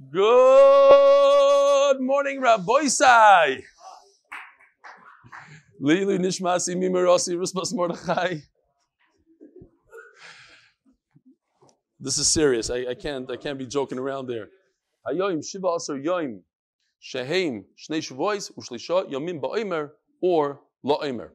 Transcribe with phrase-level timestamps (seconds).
[0.00, 3.64] Good morning, Rabboisai.
[5.82, 8.36] Nishmasi Mordechai.
[11.98, 12.70] This is serious.
[12.70, 14.50] I, I can't I can't be joking around there.
[15.04, 16.42] Hayoim Shiva Asar Yoim
[17.02, 19.90] Sheheim Shnei Shavuos Ushlisha Yomim
[20.22, 21.30] or La'omer.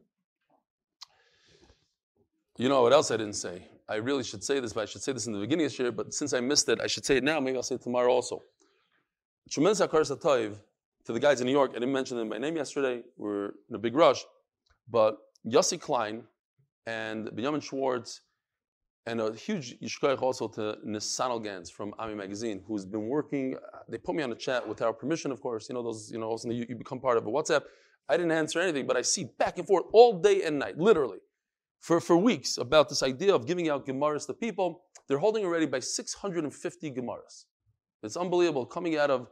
[2.56, 3.68] You know what else I didn't say?
[3.86, 5.82] I really should say this, but I should say this in the beginning of the
[5.82, 7.38] year, but since I missed it, I should say it now.
[7.40, 8.42] Maybe I'll say it tomorrow also.
[9.50, 10.56] Tremendous Satoiv
[11.04, 11.72] to the guys in New York.
[11.72, 13.02] I didn't mention them by name yesterday.
[13.16, 14.24] We're in a big rush.
[14.90, 16.24] But Yossi Klein
[16.86, 18.22] and Benjamin Schwartz
[19.06, 23.54] and a huge yishkoich also to Nissan Gans from Ami Magazine, who's been working.
[23.88, 25.68] They put me on a chat with our permission, of course.
[25.68, 27.64] You know, those, you know, also you, you become part of a WhatsApp.
[28.08, 31.18] I didn't answer anything, but I see back and forth all day and night, literally
[31.80, 34.84] for, for weeks about this idea of giving out Gemaras to people.
[35.06, 37.44] They're holding already by 650 Gemaras.
[38.02, 39.28] It's unbelievable coming out of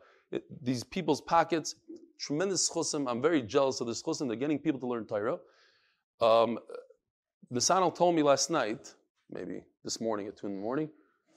[0.63, 1.77] these people's pockets.
[2.19, 3.11] Tremendous chusim.
[3.11, 4.29] I'm very jealous of this chusim.
[4.29, 5.39] They're getting people to learn Torah.
[6.21, 6.59] Um,
[7.53, 8.95] Nisanel told me last night,
[9.31, 10.89] maybe this morning at 2 in the morning,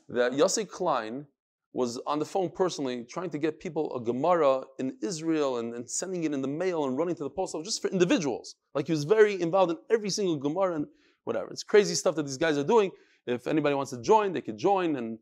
[0.09, 1.25] that Yossi Klein
[1.73, 5.89] was on the phone personally trying to get people a Gemara in Israel and, and,
[5.89, 8.55] sending it in the mail and running to the post office just for individuals.
[8.73, 10.75] Like he was very involved in every single Gemara.
[10.75, 10.87] And
[11.25, 11.49] whatever.
[11.51, 12.91] It's crazy stuff that these guys are doing.
[13.27, 14.95] If anybody wants to join, they could join.
[14.95, 15.17] And uh,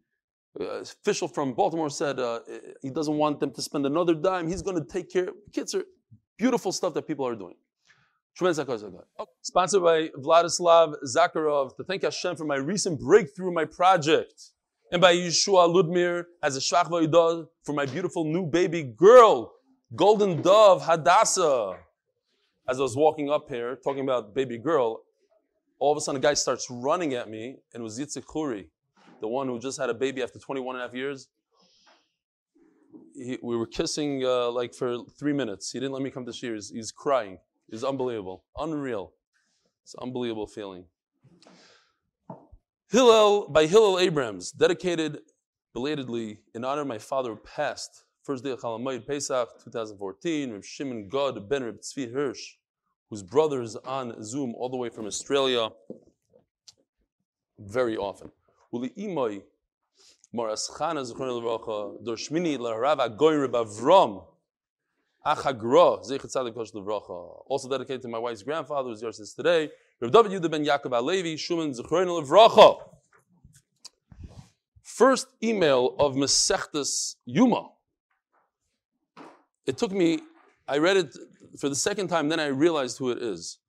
[0.59, 2.39] official from Baltimore said uh,
[2.81, 4.47] he doesn't want them to spend another dime.
[4.47, 5.29] He's going to take care.
[5.51, 5.83] Kids are
[6.37, 7.55] beautiful stuff that people are doing.
[8.35, 8.83] Tremendous
[9.19, 14.51] oh, Sponsored by Vladislav Zakharov to thank Hashem for my recent breakthrough my project.
[14.91, 19.53] And by Yeshua Ludmir as a Shach for my beautiful new baby girl,
[19.95, 21.77] Golden Dove Hadassah.
[22.67, 25.01] As I was walking up here talking about baby girl,
[25.77, 28.67] all of a sudden a guy starts running at me, and it was Yitzhak Khoury,
[29.23, 31.29] the one who just had a baby after 21 and a half years.
[33.15, 35.71] He, we were kissing uh, like for three minutes.
[35.71, 36.55] He didn't let me come to Shir.
[36.55, 37.37] He's, crying.
[37.69, 38.43] It's unbelievable.
[38.57, 39.13] Unreal.
[39.83, 40.83] It's unbelievable feeling.
[42.91, 45.19] Hillel, by Hillel Abrams, dedicated
[45.73, 48.03] belatedly in honor of my father passed.
[48.23, 52.55] First day of Chalamayid Pesach, 2014, Reb Shimon God ben Reb Tzvi Hirsch,
[53.09, 55.69] whose brother is on Zoom all the way from Australia
[57.57, 58.29] very often.
[58.73, 59.43] Uli imoi
[60.33, 64.25] Moras Chana Zichron Levracha Dorshmini Larav Agoy Reb Avram
[65.25, 67.43] Tzadik Kosh Levracha.
[67.47, 69.69] Also dedicated to my wife's grandfather, who's yours is today.
[70.01, 72.81] Reb David Yudah ben Yaakov Alevi Shuman Zichron Levracha.
[74.81, 77.69] First email of Mesechtes Yuma.
[79.65, 80.19] It took me
[80.67, 81.15] I read it
[81.59, 83.59] for the second time, then I realized who it is.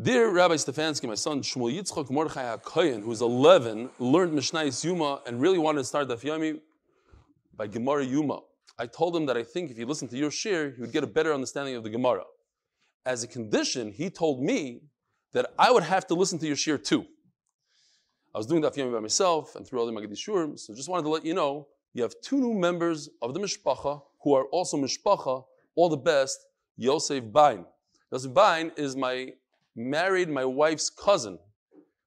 [0.00, 5.38] Dear Rabbi Stefansky, my son Shmuel Yitzchok Mordechai HaKoyen, who's 11, learned Mishnah Yuma and
[5.38, 6.58] really wanted to start Daf Yomi
[7.54, 8.40] by Gemara Yuma.
[8.78, 11.04] I told him that I think if he listened to your shir, he would get
[11.04, 12.24] a better understanding of the Gemara.
[13.04, 14.80] As a condition, he told me
[15.34, 17.04] that I would have to listen to your shir too.
[18.34, 21.02] I was doing Daf Yomi by myself and through all the Magadishurim, so just wanted
[21.02, 24.78] to let you know you have two new members of the Mishpacha who are also
[24.78, 26.38] Mishpacha all the best,
[26.78, 27.66] Yosef Bain.
[28.10, 29.34] Yosef Bain is my
[29.76, 31.38] married my wife's cousin.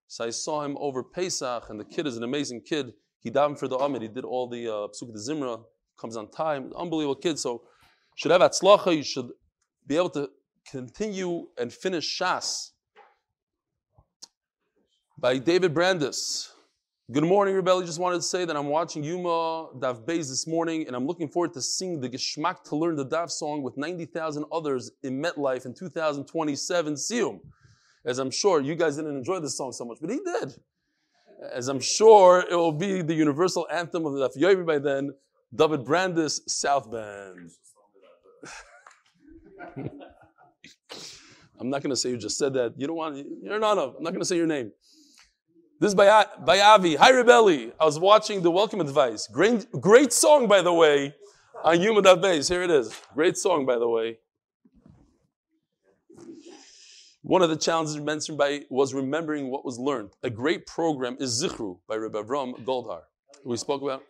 [0.07, 2.93] So I saw him over Pesach, and the kid is an amazing kid.
[3.19, 4.03] He davened for the Amid.
[4.03, 5.63] He did all the uh, Psuk de Zimra,
[5.99, 7.39] comes on time, unbelievable kid.
[7.39, 7.63] So
[8.15, 8.95] should have atzlacha.
[8.95, 9.29] You should
[9.87, 10.29] be able to
[10.69, 12.71] continue and finish Shas
[15.17, 16.51] by David Brandis.
[17.11, 17.85] Good morning, Rebelli.
[17.85, 21.27] Just wanted to say that I'm watching Yuma Daf Beis this morning, and I'm looking
[21.29, 25.67] forward to sing the Geschmack to learn the Dav song with 90,000 others in MetLife
[25.67, 27.41] in 2027 See Sium.
[28.05, 30.55] As I'm sure you guys didn't enjoy this song so much, but he did.
[31.53, 35.13] As I'm sure it will be the universal anthem of the Daf Yomi by then,
[35.53, 37.51] David Brandis, South Bend.
[41.59, 42.73] I'm not going to say you just said that.
[42.77, 44.71] You don't want, you're not, I'm not going to say your name.
[45.77, 46.95] This is by, by Avi.
[46.95, 47.73] Hi, Rebelli.
[47.77, 49.27] I was watching the welcome advice.
[49.27, 51.13] Great, great song, by the way,
[51.65, 52.47] on Yuma Base.
[52.47, 52.97] Here it is.
[53.13, 54.19] Great song, by the way.
[57.23, 60.11] One of the challenges mentioned by was remembering what was learned.
[60.23, 63.01] A great program is Zichru by Rebbe Avram Goldhar.
[63.43, 64.01] We spoke about.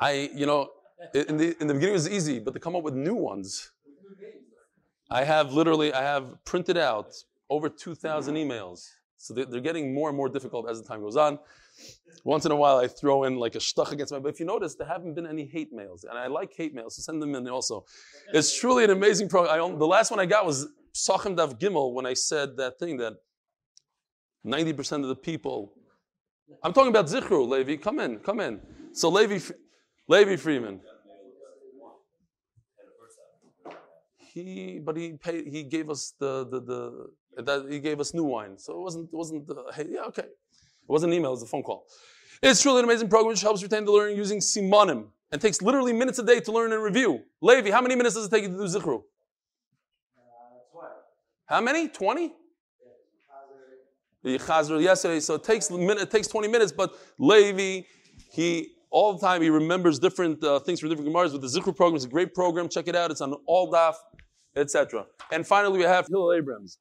[0.00, 0.70] I, you know,
[1.14, 3.70] in the, in the beginning it was easy, but to come up with new ones.
[5.08, 7.14] I have literally, I have printed out
[7.48, 8.88] over 2,000 emails
[9.18, 11.38] so they're getting more and more difficult as the time goes on.
[12.24, 14.18] Once in a while, I throw in like a shtuch against my.
[14.18, 16.96] But if you notice, there haven't been any hate mails, and I like hate mails,
[16.96, 17.84] so send them in also.
[18.32, 19.78] It's truly an amazing program.
[19.78, 23.14] the last one I got was Sachem Dav Gimel when I said that thing that
[24.46, 25.72] 90% of the people.
[26.62, 27.76] I'm talking about Zichru, Levi.
[27.76, 28.60] Come in, come in.
[28.92, 29.52] So Levi,
[30.08, 30.80] Levi Freeman.
[34.16, 35.46] He, but he paid.
[35.48, 37.10] He gave us the the the.
[37.38, 39.46] That he gave us new wine, so it wasn't it wasn't.
[39.46, 40.22] The, hey, yeah, okay.
[40.22, 41.30] It wasn't an email.
[41.30, 41.86] It was a phone call.
[42.42, 45.92] It's truly an amazing program which helps retain the learning using simonim and takes literally
[45.92, 47.20] minutes a day to learn and review.
[47.40, 49.02] Levi, how many minutes does it take you to do zichru?
[51.46, 51.88] How many?
[51.88, 52.32] 20?
[54.22, 57.86] The Chazar yesterday, so it takes minute, it takes 20 minutes, but Levi,
[58.32, 61.74] he all the time he remembers different uh, things from different Gemaras with the Zichru
[61.74, 61.96] program.
[61.96, 62.68] It's a great program.
[62.68, 63.10] Check it out.
[63.10, 63.94] It's on all daf,
[64.56, 65.06] etc.
[65.30, 66.78] And finally, we have Hillel Abrams.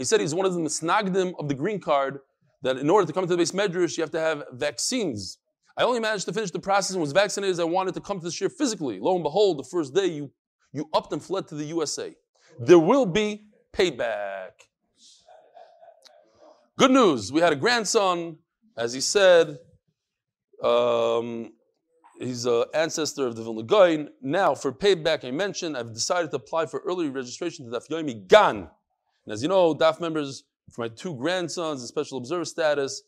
[0.00, 2.20] He said he's one of the misnagdim of the green card
[2.62, 5.36] that in order to come to the base medrash, you have to have vaccines.
[5.76, 8.18] I only managed to finish the process and was vaccinated as I wanted to come
[8.18, 8.98] to the shir physically.
[8.98, 10.32] Lo and behold, the first day you,
[10.72, 12.14] you upped and fled to the USA.
[12.58, 13.42] There will be
[13.74, 14.52] payback.
[16.78, 18.38] Good news, we had a grandson,
[18.78, 19.58] as he said,
[20.64, 21.52] um,
[22.18, 24.08] he's an ancestor of the Vilna Gaon.
[24.22, 28.26] Now, for payback, I mentioned, I've decided to apply for early registration to the Yomi
[28.26, 28.70] Gan.
[29.26, 33.02] And as you know, DAF members for my two grandsons in special observer status.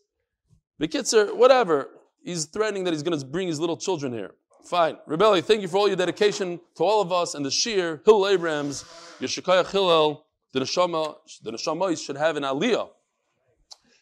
[0.81, 1.89] Bekitzer, whatever.
[2.23, 4.33] He's threatening that he's going to bring his little children here.
[4.65, 4.99] Fine.
[5.09, 8.29] Rebelli, thank you for all your dedication to all of us and the Shir, Hillel
[8.29, 8.85] Abrams,
[9.21, 12.89] Yeshikaya Hillel, the Neshama, the Neshama should have an Aliyah.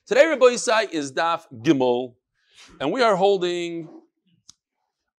[0.06, 2.14] Today, Rabbi Yisai is Daf Gimel,
[2.78, 3.88] and we are holding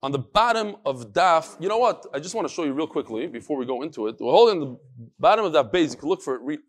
[0.04, 1.62] on the bottom of Daf.
[1.62, 2.08] You know what?
[2.14, 4.16] I just want to show you real quickly before we go into it.
[4.20, 4.78] We're holding the
[5.20, 5.94] bottom of that base.
[5.94, 6.60] You can look for it.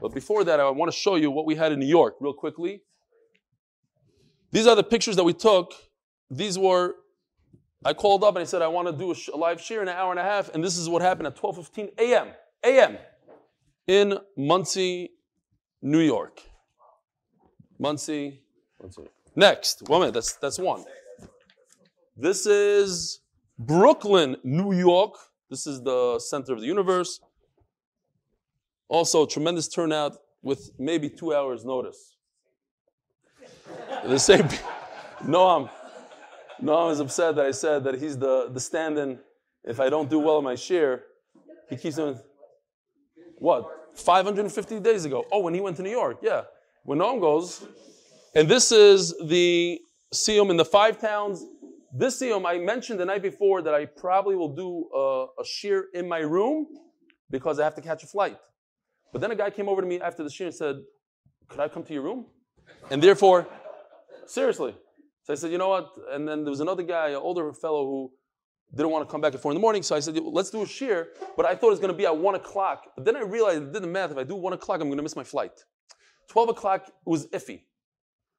[0.00, 2.32] But before that, I want to show you what we had in New York real
[2.32, 2.82] quickly.
[4.50, 5.72] These are the pictures that we took.
[6.30, 6.96] These were,
[7.84, 9.96] I called up and I said, I want to do a, live share in an
[9.96, 12.28] hour and a half, and this is what happened at 12.15 a.m.
[12.64, 12.98] a.m.
[13.86, 15.10] in Monsey,
[15.82, 16.40] New York.
[17.78, 18.40] Monsey.
[19.36, 20.84] Next, one minute, that's, that's one.
[22.20, 23.20] This is
[23.58, 25.14] Brooklyn, New York.
[25.48, 27.18] This is the center of the universe.
[28.88, 32.18] Also, tremendous turnout with maybe two hours' notice.
[34.04, 34.42] The same.
[35.22, 35.70] Noam.
[36.62, 39.18] Noam is upset that I said that he's the, the stand in.
[39.64, 41.04] If I don't do well in my share,
[41.70, 42.18] he keeps doing.
[43.38, 43.64] What?
[43.94, 45.24] 550 days ago.
[45.32, 46.18] Oh, when he went to New York.
[46.20, 46.42] Yeah.
[46.84, 47.66] When Noam goes.
[48.34, 49.80] And this is the
[50.12, 51.46] Siyum in the five towns.
[51.92, 55.86] This Siyum, I mentioned the night before that I probably will do a, a shear
[55.92, 56.66] in my room
[57.30, 58.38] because I have to catch a flight.
[59.12, 60.76] But then a guy came over to me after the shir and said,
[61.48, 62.26] Could I come to your room?
[62.90, 63.48] And therefore,
[64.26, 64.76] seriously.
[65.24, 65.90] So I said, You know what?
[66.12, 68.12] And then there was another guy, an older fellow who
[68.72, 69.82] didn't want to come back at four in the morning.
[69.82, 71.08] So I said, Let's do a shir.
[71.36, 72.84] But I thought it was going to be at one o'clock.
[72.96, 74.12] But then I realized, I did the math.
[74.12, 75.52] If I do one o'clock, I'm going to miss my flight.
[76.28, 77.62] 12 o'clock was iffy.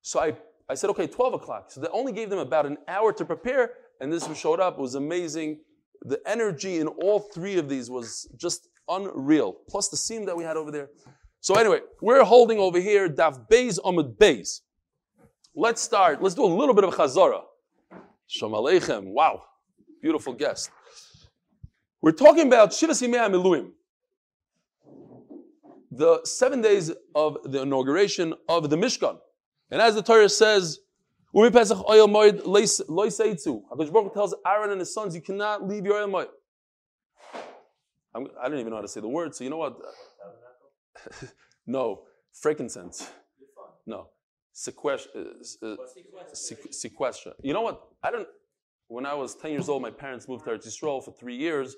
[0.01, 0.37] So I,
[0.71, 1.69] I said, Okay, 12 o'clock.
[1.69, 3.71] So they only gave them about an hour to prepare.
[3.99, 4.77] And this showed up.
[4.77, 5.59] It was amazing.
[6.03, 9.57] The energy in all three of these was just unreal.
[9.69, 10.89] Plus the seam that we had over there.
[11.41, 14.61] So anyway, we're holding over here Daf Beis Amud Beis.
[15.53, 16.23] Let's start.
[16.23, 17.41] Let's do a little bit of Chazara.
[18.27, 19.07] Shalom Aleichem.
[19.07, 19.43] Wow.
[20.01, 20.71] Beautiful guest.
[22.01, 23.71] We're talking about Shiva Simei Miluim.
[25.91, 29.17] The seven days of the inauguration of the Mishkan.
[29.71, 30.79] And as the Torah says,
[31.33, 33.63] Umi Pesach Oyel Moed Loy Seitzu.
[33.71, 36.27] HaKadosh Baruch tells Aaron and his sons, you cannot leave your Oyel Moed.
[38.13, 39.77] I do not even know how to say the word, so you know what?
[41.65, 42.01] no,
[42.33, 43.09] frankincense.
[43.85, 44.09] No,
[44.51, 45.09] sequester.
[45.63, 45.75] Uh, uh,
[46.71, 47.31] sequester.
[47.41, 47.81] You know what?
[48.03, 48.27] I don't.
[48.87, 51.77] When I was 10 years old, my parents moved to Eretz Yisrael for three years,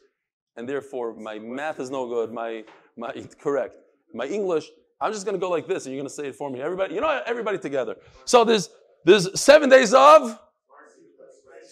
[0.58, 2.32] and therefore my math is no good.
[2.32, 2.64] My
[2.98, 3.76] my correct.
[4.14, 4.70] My English.
[5.02, 6.62] I'm just going to go like this, and you're going to say it for me.
[6.62, 7.98] Everybody, you know, everybody together.
[8.26, 8.70] So there's
[9.06, 10.40] there's seven days of.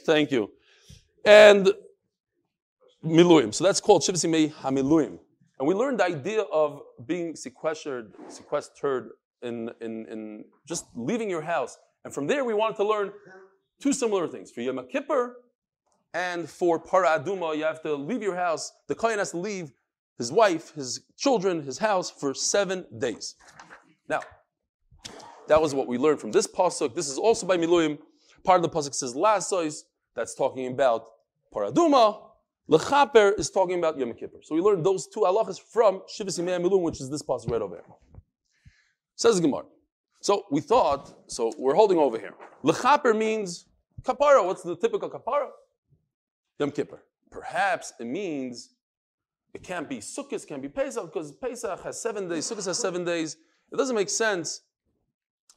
[0.05, 0.51] Thank you,
[1.25, 1.71] and
[3.03, 3.53] miluim.
[3.53, 5.19] So that's called Shivsimei HaMiluim.
[5.59, 9.11] And we learned the idea of being sequestered, sequestered
[9.43, 11.77] in, in, in just leaving your house.
[12.03, 13.11] And from there, we wanted to learn
[13.79, 14.51] two similar things.
[14.51, 15.35] For Yom Kippur
[16.15, 18.71] and for Para Aduma, you have to leave your house.
[18.87, 19.71] The Kohen has to leave
[20.21, 23.35] his wife, his children, his house for seven days.
[24.07, 24.21] Now,
[25.47, 26.93] that was what we learned from this pasuk.
[26.93, 27.97] This is also by Miluim.
[28.43, 29.75] Part of the pasuk says Lasois.
[30.15, 31.01] That's talking about
[31.53, 32.05] Paraduma.
[32.69, 34.41] Lechaper is talking about Yom Kippur.
[34.43, 37.61] So we learned those two halachas from Shivas Yimei Milum, which is this passage right
[37.61, 37.95] over here.
[39.15, 39.65] Says Gemara.
[40.21, 42.35] So we thought, so we're holding over here.
[42.63, 43.65] Lechaper means
[44.03, 44.45] kapara.
[44.45, 45.47] What's the typical kapara?
[46.59, 47.01] Yom Kippur.
[47.31, 48.69] Perhaps it means
[49.53, 53.03] it can't be Sukkot, can't be Pesach, because Pesach has seven days, Sukkot has seven
[53.03, 53.37] days.
[53.71, 54.61] It doesn't make sense.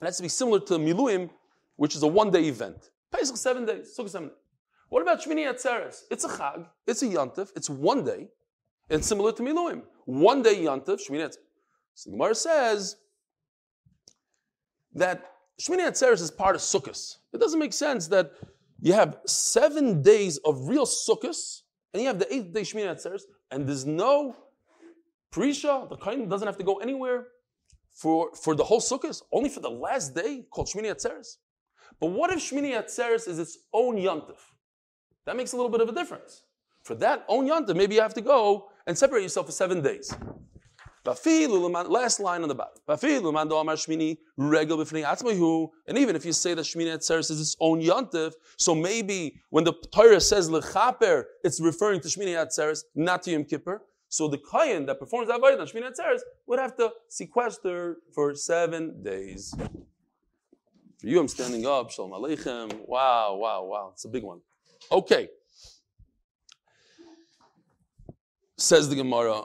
[0.01, 1.31] It has to be similar to Miluim,
[1.77, 2.91] which is a one day event.
[3.13, 4.39] Pesach seven days, Sukkot seven days.
[4.89, 6.03] What about Shmini Atzeres?
[6.11, 8.29] It's a Chag, it's a Yantif, it's one day,
[8.91, 9.83] and similar to Miluim.
[10.05, 11.39] One day Yantif, Shmini Atzeres.
[11.95, 12.97] So Gemara says
[14.95, 17.17] that Shmini Atzeres is part of Sukkot.
[17.33, 18.33] It doesn't make sense that
[18.81, 21.63] you have seven days of real Sukkot,
[21.95, 23.23] and you have the eighth day Shmini Atzeres,
[23.53, 24.37] and there's no
[25.33, 27.29] Prisha, the kind doesn't have to go anywhere
[27.93, 31.37] for, for the whole Sukkot, only for the last day called Shmini Atzeres.
[32.01, 34.39] But what if Shmini Atzeres is its own Yantif?
[35.25, 36.43] That makes a little bit of a difference.
[36.83, 40.15] For that own Yantif, maybe you have to go and separate yourself for seven days.
[41.05, 42.79] Last line on the bottom.
[45.87, 49.65] And even if you say that Shmini Atzeres is its own yontif, so maybe when
[49.65, 53.83] the Torah says Lechaper, it's referring to Shmini Atzeres, not to Yom Kippur.
[54.09, 59.03] So the Kayan that performs Avodah on Shmini Atzeres would have to sequester for seven
[59.03, 59.55] days.
[61.01, 61.91] For you, I'm standing up.
[61.91, 62.87] Shalom Aleichem.
[62.87, 63.91] Wow, wow, wow.
[63.93, 64.41] It's a big one.
[64.91, 65.29] Okay.
[68.57, 69.43] Says the Gemara.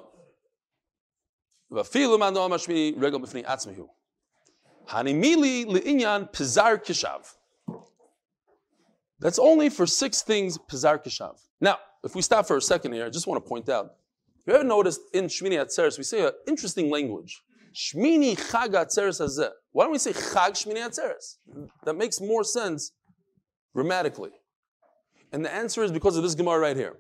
[9.20, 11.38] That's only for six things pizar kishav.
[11.62, 13.92] Now, if we stop for a second here, I just want to point out.
[14.42, 17.42] If you ever noticed in Shmini Atzeres, we say an interesting language.
[17.76, 19.52] Shmini Chag Atzeres Hazeh.
[19.72, 21.38] Why don't we say Chag Shmini Atzeres?
[21.84, 22.94] That makes more sense
[23.76, 24.32] grammatically.
[25.32, 26.98] And the answer is because of this Gemara right here.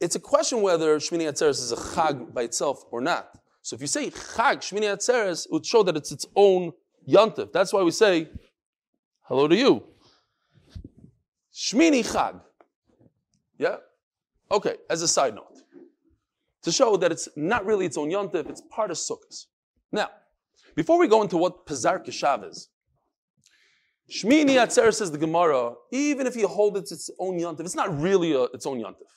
[0.00, 3.38] It's a question whether Shmini Atzeres is a Chag by itself or not.
[3.62, 6.72] So if you say Chag Shmini Atzeres, it would show that it's its own
[7.08, 7.52] yontif.
[7.52, 8.28] That's why we say,
[9.22, 9.82] hello to you.
[11.54, 12.40] Shmini Chag.
[13.58, 13.76] Yeah?
[14.50, 15.56] Okay, as a side note
[16.66, 19.46] to show that it's not really its own yontif, it's part of Sukkot.
[19.92, 20.10] Now,
[20.74, 22.70] before we go into what Pazar Keshav is,
[24.10, 27.96] Shmini Atzer says the Gemara, even if you hold it's its own yontif, it's not
[28.00, 29.10] really a, its own yontif.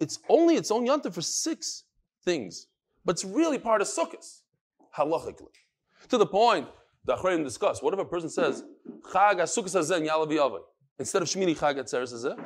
[0.00, 1.84] It's only its own yontif for six
[2.24, 2.68] things,
[3.04, 4.24] but it's really part of Sukkot,
[4.96, 5.54] halachically.
[6.10, 6.68] To the point,
[7.04, 8.62] the Achreim discuss, what if a person says,
[9.12, 10.60] Chag HaSukkot Hazeh Yalav
[10.98, 12.38] instead of Shmini Chag Atzer Hazeh?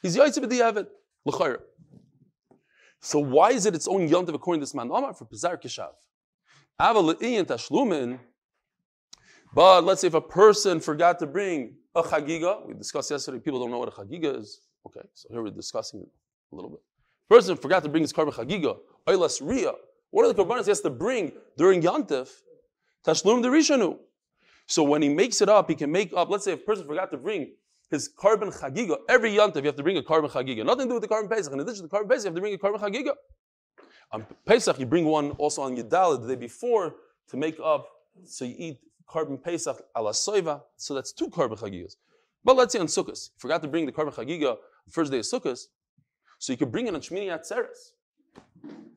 [0.00, 0.86] He's Yaitze B'di'avet,
[1.26, 1.58] L'chayr.
[3.00, 5.92] So why is it its own yontiv according to this man Omar for Pizar Kishav?
[6.80, 8.18] tashlumin.
[9.54, 13.60] But let's say if a person forgot to bring a chagiga, we discussed yesterday, people
[13.60, 14.62] don't know what a chagiga is.
[14.86, 16.08] Okay, so here we're discussing it
[16.52, 16.80] a little bit.
[17.28, 19.72] Person forgot to bring his korban chagiga, oilas ria.
[20.10, 22.28] What are the korbanos he has to bring during yontif?
[23.06, 23.98] Tashlum the rishanu.
[24.66, 26.30] So when he makes it up, he can make up.
[26.30, 27.52] Let's say a person forgot to bring
[27.90, 28.98] his korban chagiga.
[29.08, 30.64] Every yontav you have to bring a korban chagiga.
[30.64, 31.52] Nothing to do with the korban pesach.
[31.52, 33.14] In addition to the korban pesach, you have to bring a korban chagiga.
[34.12, 36.94] On Pesach, you bring one also on Yedalad the day before
[37.28, 37.88] to make up.
[38.24, 38.78] So you eat
[39.08, 40.62] korban pesach ala soiva.
[40.76, 41.96] So that's two korban chagigas.
[42.44, 44.58] But let's say on Sukkot, forgot to bring the korban chagiga
[44.90, 45.58] first day of Sukkot,
[46.42, 47.92] so you could bring it on Shmini Atzeres.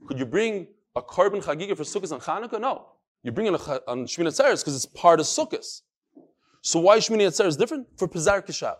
[0.08, 2.60] Could you bring a korban chagiga for Sukkot on Chanukah?
[2.60, 2.88] No.
[3.22, 3.54] You bring it
[3.88, 5.82] on Shmini Atzeres because it's part of Sukkot.
[6.64, 7.86] So why Shmini Atzer is different?
[7.98, 8.78] For Pizar Kishav.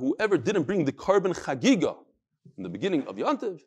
[0.00, 1.96] Whoever didn't bring the korban chagiga
[2.56, 3.60] in the beginning of yontev,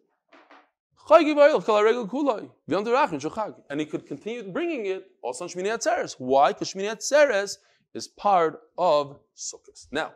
[3.70, 6.16] and he could continue bringing it also on Shmini Atzeres.
[6.18, 6.52] Why?
[6.52, 7.58] Because Shmini Atzeres
[7.94, 9.88] is part of Sukkot.
[9.92, 10.14] Now,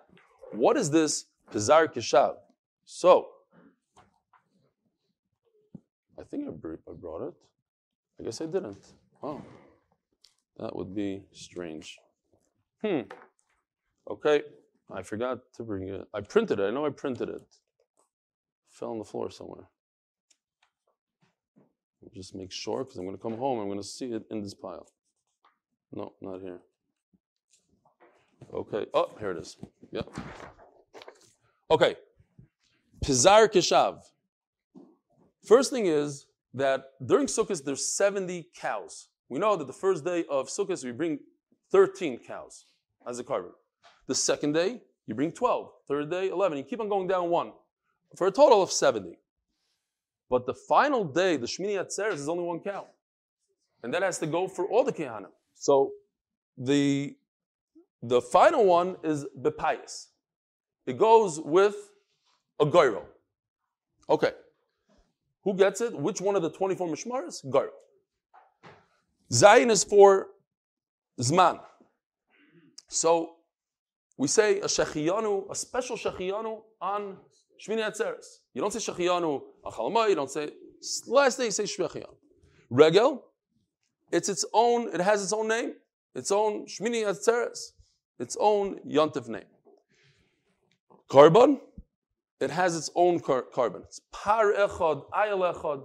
[0.52, 2.36] what is this Pizar Kishav?
[2.86, 3.28] So,
[6.20, 7.34] I think I brought it.
[8.20, 8.84] I guess I didn't.
[9.22, 9.42] Oh,
[10.58, 12.00] that would be strange.
[12.84, 13.02] Hmm.
[14.10, 14.42] Okay,
[14.92, 16.08] I forgot to bring it.
[16.14, 16.64] I printed it.
[16.64, 17.42] I know I printed it.
[18.70, 19.68] Fell on the floor somewhere.
[22.14, 23.60] Just make sure because I'm going to come home.
[23.60, 24.88] I'm going to see it in this pile.
[25.92, 26.60] No, not here.
[28.54, 28.86] Okay.
[28.94, 29.58] Oh, here it is.
[29.92, 30.10] Yep.
[31.72, 31.96] Okay.
[33.04, 34.02] Pizar Keshav.
[35.46, 39.10] First thing is that during Sukkot there's 70 cows.
[39.30, 41.20] We know that the first day of Sukkot we bring
[41.72, 42.66] 13 cows
[43.08, 43.52] as a korban.
[44.08, 45.70] The second day you bring 12.
[45.88, 46.58] Third day 11.
[46.58, 47.52] You keep on going down one
[48.16, 49.18] for a total of 70.
[50.30, 52.86] But the final day, the Shmini Atzeres, is only one cow,
[53.82, 55.32] and that has to go for all the kehanim.
[55.56, 55.92] So
[56.58, 57.16] the
[58.08, 60.08] the final one is bepayis.
[60.86, 61.76] It goes with
[62.60, 63.04] a goyro.
[64.10, 64.32] Okay.
[65.44, 65.98] Who gets it?
[65.98, 67.50] Which one of the 24 mishmaris?
[67.50, 67.70] Gar.
[69.32, 70.28] Zayin is for
[71.20, 71.60] Zman.
[72.88, 73.36] So
[74.18, 77.18] we say a shechiyanu, a special shechiyanu on
[77.62, 78.26] Shmini Atzeres.
[78.54, 80.52] You don't say shechiyanu on Chalmai, you don't say,
[81.08, 82.16] last day you say shechiyanu.
[82.70, 83.24] Regel,
[84.12, 85.74] It's its own, it has its own name,
[86.16, 87.72] its own Shmini Atzeres,
[88.20, 89.44] its own Yontif name.
[91.10, 91.60] Korban,
[92.40, 93.84] it has its own car- korban.
[93.84, 95.84] It's par echad, ayal echad.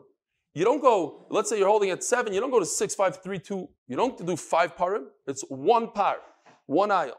[0.55, 3.23] You don't go, let's say you're holding at seven, you don't go to six, five,
[3.23, 3.69] three, two.
[3.87, 5.07] You don't do five parim.
[5.27, 6.17] It's one par,
[6.67, 7.15] one ayal.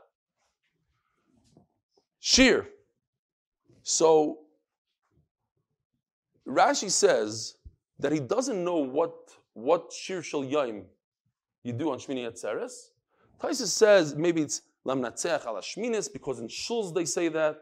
[2.19, 2.67] Shear.
[3.81, 4.39] So
[6.47, 7.55] Rashi says
[7.99, 9.13] that he doesn't know what
[9.53, 10.83] what shir shel yaim
[11.63, 12.89] you do on Shmini Atzeres.
[13.39, 17.57] Taisus says maybe it's lam natzeach ala shminis because in shuls they say that,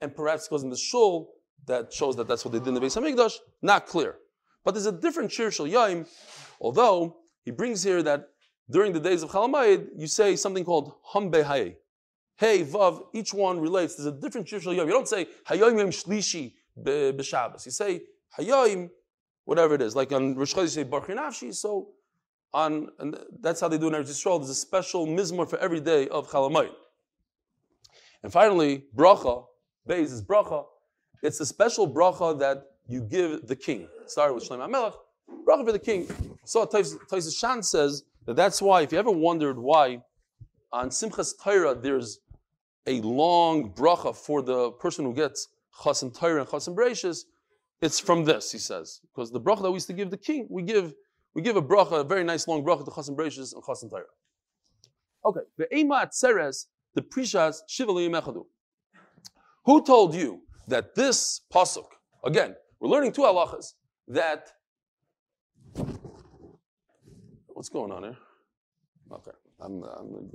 [0.00, 1.32] and perhaps because in the shul
[1.66, 3.36] that shows that that's what they did in the Beis Hamikdash.
[3.60, 4.16] Not clear,
[4.64, 6.06] but there's a different shir shel yaim.
[6.60, 8.28] Although he brings here that
[8.70, 11.76] during the days of Chalamayid you say something called hum hay.
[12.36, 13.96] Hey, Vav, each one relates.
[13.96, 14.86] There's a different shir shel yom.
[14.86, 17.66] You don't say Hayoim Yom Shlishi b'Shabbos.
[17.66, 18.02] You say
[18.38, 18.90] Hayoim,
[19.44, 19.94] whatever it is.
[19.94, 21.54] Like on Rosh Chodesh, you say Baruch Nafshi.
[21.54, 21.90] So
[22.54, 24.38] on, and that's how they do in Eretz Yisrael.
[24.38, 26.72] There's a special mizmor for every day of Chalamayim.
[28.22, 29.44] And finally, bracha,
[29.88, 30.64] Beis is bracha.
[31.22, 33.88] It's a special bracha that you give the king.
[34.06, 34.94] Started with Shlomo HaMelech.
[35.46, 36.06] Bracha for the king.
[36.44, 40.02] So Taisus Shan says that that's why, if you ever wondered why
[40.72, 42.20] on Simchas Torah there's
[42.86, 45.48] a long bracha for the person who gets
[45.80, 47.24] chasim Torah and chasim Bereishis,
[47.80, 49.00] it's from this, he says.
[49.12, 50.94] Because the bracha that we used to give the king, we give
[51.34, 54.04] we give a bracha, a very nice long bracha to chasim Bereishis and chasim Torah.
[55.24, 58.44] Okay, the Ema Tzeres, the Prishas Shivali Mechadu.
[59.64, 61.86] Who told you that this pasuk,
[62.24, 63.74] again, we're learning two halachas,
[64.08, 64.50] that
[67.48, 68.16] what's going on here?
[69.12, 69.30] Okay.
[69.60, 70.30] I'm, I'm,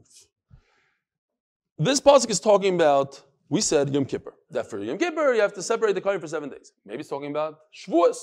[1.78, 3.22] this pasuk is talking about.
[3.50, 4.34] We said Yom Kippur.
[4.52, 6.74] That for Yom Kippur you have to separate the kohen for seven days.
[6.86, 8.18] Maybe it's talking about Shavuos.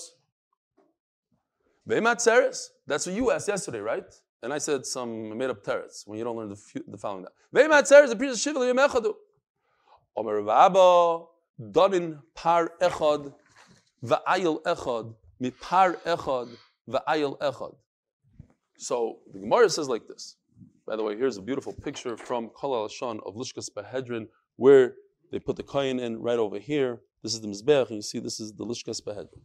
[1.89, 2.71] Veimat Seres.
[2.87, 4.05] That's what you asked yesterday, right?
[4.43, 7.27] And I said some made up teretz when you don't learn the, the following.
[7.55, 8.11] Veimat Seres.
[8.11, 9.15] The priest Shiva Yom Echadu.
[10.17, 11.25] Omer Rabba
[11.61, 13.33] Donin Par Echad
[14.05, 16.49] Va'ayil Echad Mi Par Echad
[16.89, 17.75] Va'ayil Echad.
[18.79, 20.37] So the Gemara says like this.
[20.87, 24.95] By the way, here's a beautiful picture from Kol Al of Lishkas Behedrin, where
[25.33, 27.01] they put the coin in right over here.
[27.23, 29.41] This is the Mizbeach, and you see this is the Lishkas Behedrin.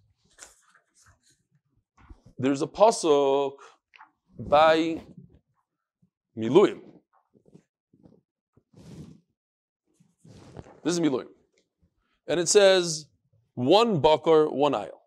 [2.39, 3.57] There's a pasuk
[4.39, 5.01] by
[6.37, 6.79] Miluim.
[10.83, 11.27] This is Miluim.
[12.27, 13.07] And it says,
[13.55, 15.01] one bakar, one aisle.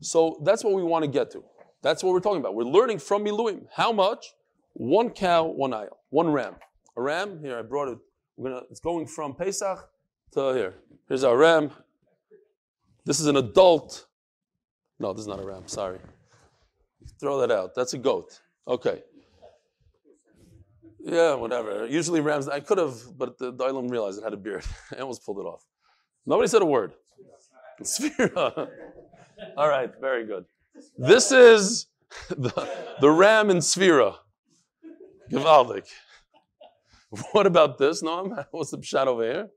[0.00, 1.42] So that's what we want to get to.
[1.82, 2.54] That's what we're talking about.
[2.54, 3.66] We're learning from Miluim.
[3.74, 4.26] How much?
[4.74, 6.54] One cow, one aisle, one ram.
[6.96, 7.98] A ram, here I brought it.
[8.36, 9.90] We're gonna, it's going from Pesach
[10.34, 10.74] to here.
[11.08, 11.72] Here's our ram.
[13.04, 14.06] This is an adult.
[15.00, 15.98] No, this is not a ram, sorry.
[17.20, 17.74] Throw that out.
[17.74, 18.40] That's a goat.
[18.66, 19.02] Okay.
[21.04, 21.86] Yeah, whatever.
[21.86, 24.64] Usually rams, I could have, but the Dailam realized it had a beard.
[24.96, 25.64] I almost pulled it off.
[26.26, 26.94] Nobody said a word.
[27.82, 28.68] Sphira.
[29.56, 30.44] All right, very good.
[30.96, 31.86] This is
[32.28, 32.68] the,
[33.00, 34.16] the ram in Sphira.
[35.30, 35.86] Givaldik.
[37.32, 38.46] What about this, Noam?
[38.52, 39.48] What's the shot over here?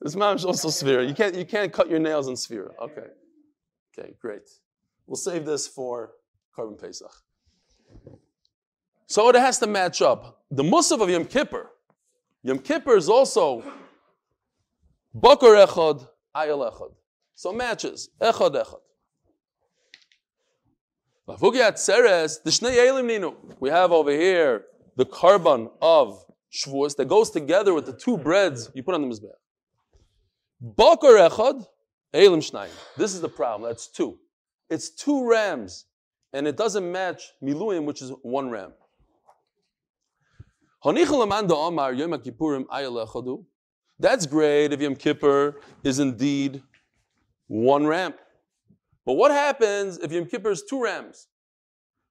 [0.00, 1.02] This man is also sphere.
[1.02, 2.72] You can't, you can't cut your nails in sphere.
[2.80, 3.06] Okay.
[3.96, 4.48] Okay, great.
[5.06, 6.12] We'll save this for
[6.56, 7.12] Korban Pesach.
[9.06, 10.44] So it has to match up.
[10.50, 11.70] The Musaf of Yom Kippur.
[12.42, 13.62] Yom Kippur is also
[15.14, 16.92] Bakar Echad, Ayel Echad.
[17.34, 18.10] So matches.
[18.20, 18.80] Echad Echad.
[23.60, 24.64] We have over here
[24.96, 29.08] the korban of Shavuos that goes together with the two breads you put on the
[29.08, 29.30] Mizbeach.
[30.60, 31.66] Bakar echad,
[32.12, 32.70] elim shnayim.
[32.96, 33.68] This is the problem.
[33.68, 34.18] That's two.
[34.68, 35.86] It's two rams,
[36.32, 38.72] and it doesn't match miluim, which is one ram.
[43.98, 46.62] That's great if Yom Kippur is indeed
[47.46, 48.14] one ram.
[49.04, 51.28] But what happens if Yom Kippur is two rams?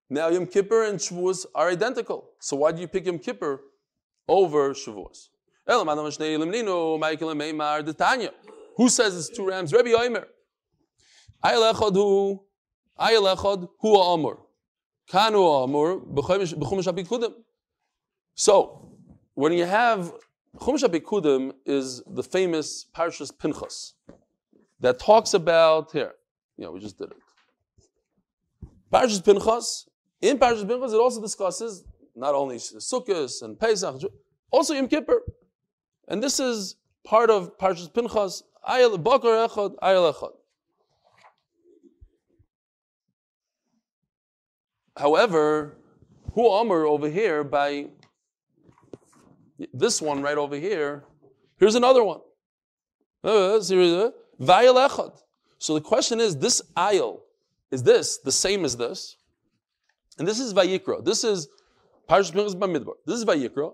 [0.09, 2.29] Now Yom Kippur and Shavuos are identical.
[2.39, 3.61] So why do you pick Yom Kippur
[4.27, 5.29] over Shavuos?
[8.77, 9.73] Who says it's two rams?
[9.73, 10.27] Rabbi Omer.
[13.01, 14.37] Ayel echad hu, amor.
[15.09, 17.33] Kanu amor b'chumash apikudim.
[18.35, 18.89] So,
[19.33, 20.13] when you have
[20.57, 23.93] Chumash apikudim is the famous Parshas Pinchas
[24.79, 26.13] that talks about here.
[26.57, 27.17] Yeah, we just did it.
[28.91, 29.87] Parshas Pinchas
[30.21, 31.83] in Parshas Pinchas, it also discusses
[32.15, 34.01] not only Sukkot and Pesach,
[34.51, 35.21] also Yom Kippur.
[36.07, 40.33] And this is part of Parshas Pinchas, Ayel Bakar Echad, Ayel Echad.
[44.97, 45.77] However,
[46.33, 47.87] Who Amr over here by
[49.73, 51.03] this one right over here.
[51.59, 52.21] Here's another one.
[53.23, 55.21] Uh, echad.
[55.59, 57.19] So the question is, this ayil,
[57.69, 59.17] is this the same as this?
[60.17, 61.05] And this is Vayikra.
[61.05, 61.47] This is
[62.09, 62.93] Parshas Bamidbar.
[63.05, 63.71] This is Vayikra.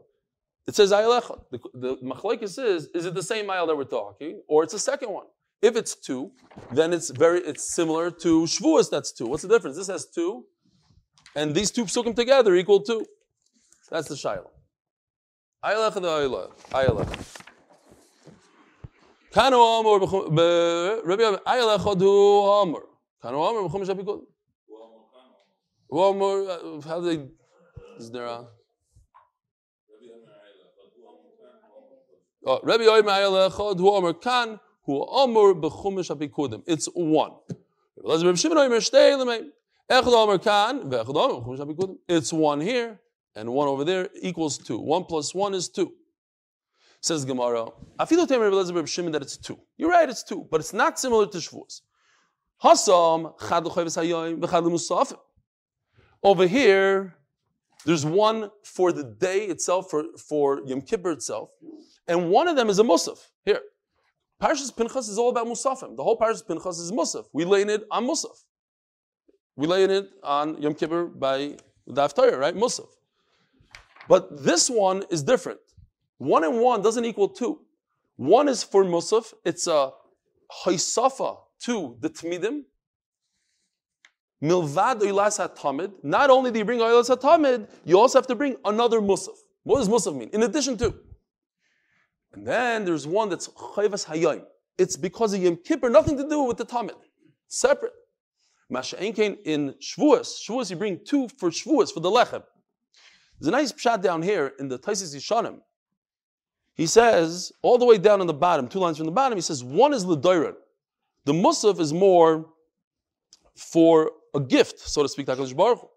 [0.67, 1.41] It says ayil echad.
[1.51, 4.79] The, the machlekes is, is it the same ayil that we're talking, or it's a
[4.79, 5.25] second one?
[5.61, 6.31] If it's two,
[6.71, 8.91] then it's very it's similar to Shavuos.
[8.91, 9.25] That's two.
[9.25, 9.75] What's the difference?
[9.75, 10.45] This has two,
[11.35, 13.05] and these two psukim together equal two.
[13.89, 14.51] That's the shiloh.
[15.63, 16.03] Ayil echad
[16.71, 17.43] ayil echad.
[19.37, 22.83] Kanu Amor Rabbi Ayel Echad Hu Amor.
[23.23, 24.21] Kanu Amor B'chumash Apikod.
[25.91, 26.49] Amor.
[26.49, 27.27] Uh, how do they?
[27.99, 28.47] Is there a?
[32.45, 36.63] Oh, Rabbi Yoim Ayel Echad Hu Amor Kan Hu Amor B'chumash Apikodim.
[36.65, 37.33] It's one.
[38.03, 39.49] Rabbi Shimon Omer Shtei Lemei.
[39.89, 40.05] It's
[42.33, 42.99] one here
[43.35, 44.79] and one over there equals two.
[44.79, 45.93] One plus one is two.
[47.01, 47.67] Says Gemara,
[47.99, 49.57] Afilu Tamer Reb Shimon that it's two.
[49.77, 51.81] You're right, it's two, but it's not similar to Shavuos.
[52.61, 53.33] Hasam
[56.23, 57.15] Over here,
[57.85, 61.51] there's one for the day itself, for, for Yom Kippur itself,
[62.07, 63.19] and one of them is a Musaf.
[63.45, 63.61] Here,
[64.41, 65.95] Parshas Pinchas is all about Musafim.
[65.95, 67.25] The whole Parshas Pinchas is Musaf.
[67.31, 68.43] We lay in it on Musaf.
[69.57, 72.55] We lay it on Yom Kippur by the right?
[72.55, 72.87] Musaf.
[74.07, 75.59] But this one is different.
[76.19, 77.61] One and one doesn't equal two.
[78.17, 79.91] One is for Musaf, it's a
[80.63, 82.63] Haisafa to the Tmidim.
[84.41, 85.91] Milvad Oilas HaTamid.
[86.03, 89.35] Not only do you bring Oilas HaTamid, you also have to bring another Musaf.
[89.63, 90.29] What does Musaf mean?
[90.33, 90.93] In addition to.
[92.33, 94.43] And then there's one that's Chayvas Hayayim.
[94.77, 96.95] It's because of Yom Kippur, nothing to do with the Tamid.
[97.47, 97.93] Separate.
[98.71, 100.41] Masha'enkein in Shavuos.
[100.45, 102.43] Shavuos, you bring two for Shavuos, for the Lechem.
[103.39, 105.59] There's a nice pshat down here in the Taisis Yishanim.
[106.73, 109.41] He says, all the way down on the bottom, two lines from the bottom, he
[109.41, 110.53] says, one is L'dairan.
[111.25, 112.47] The Musaf is more
[113.55, 115.89] for a gift, so to speak, Baruch Hu.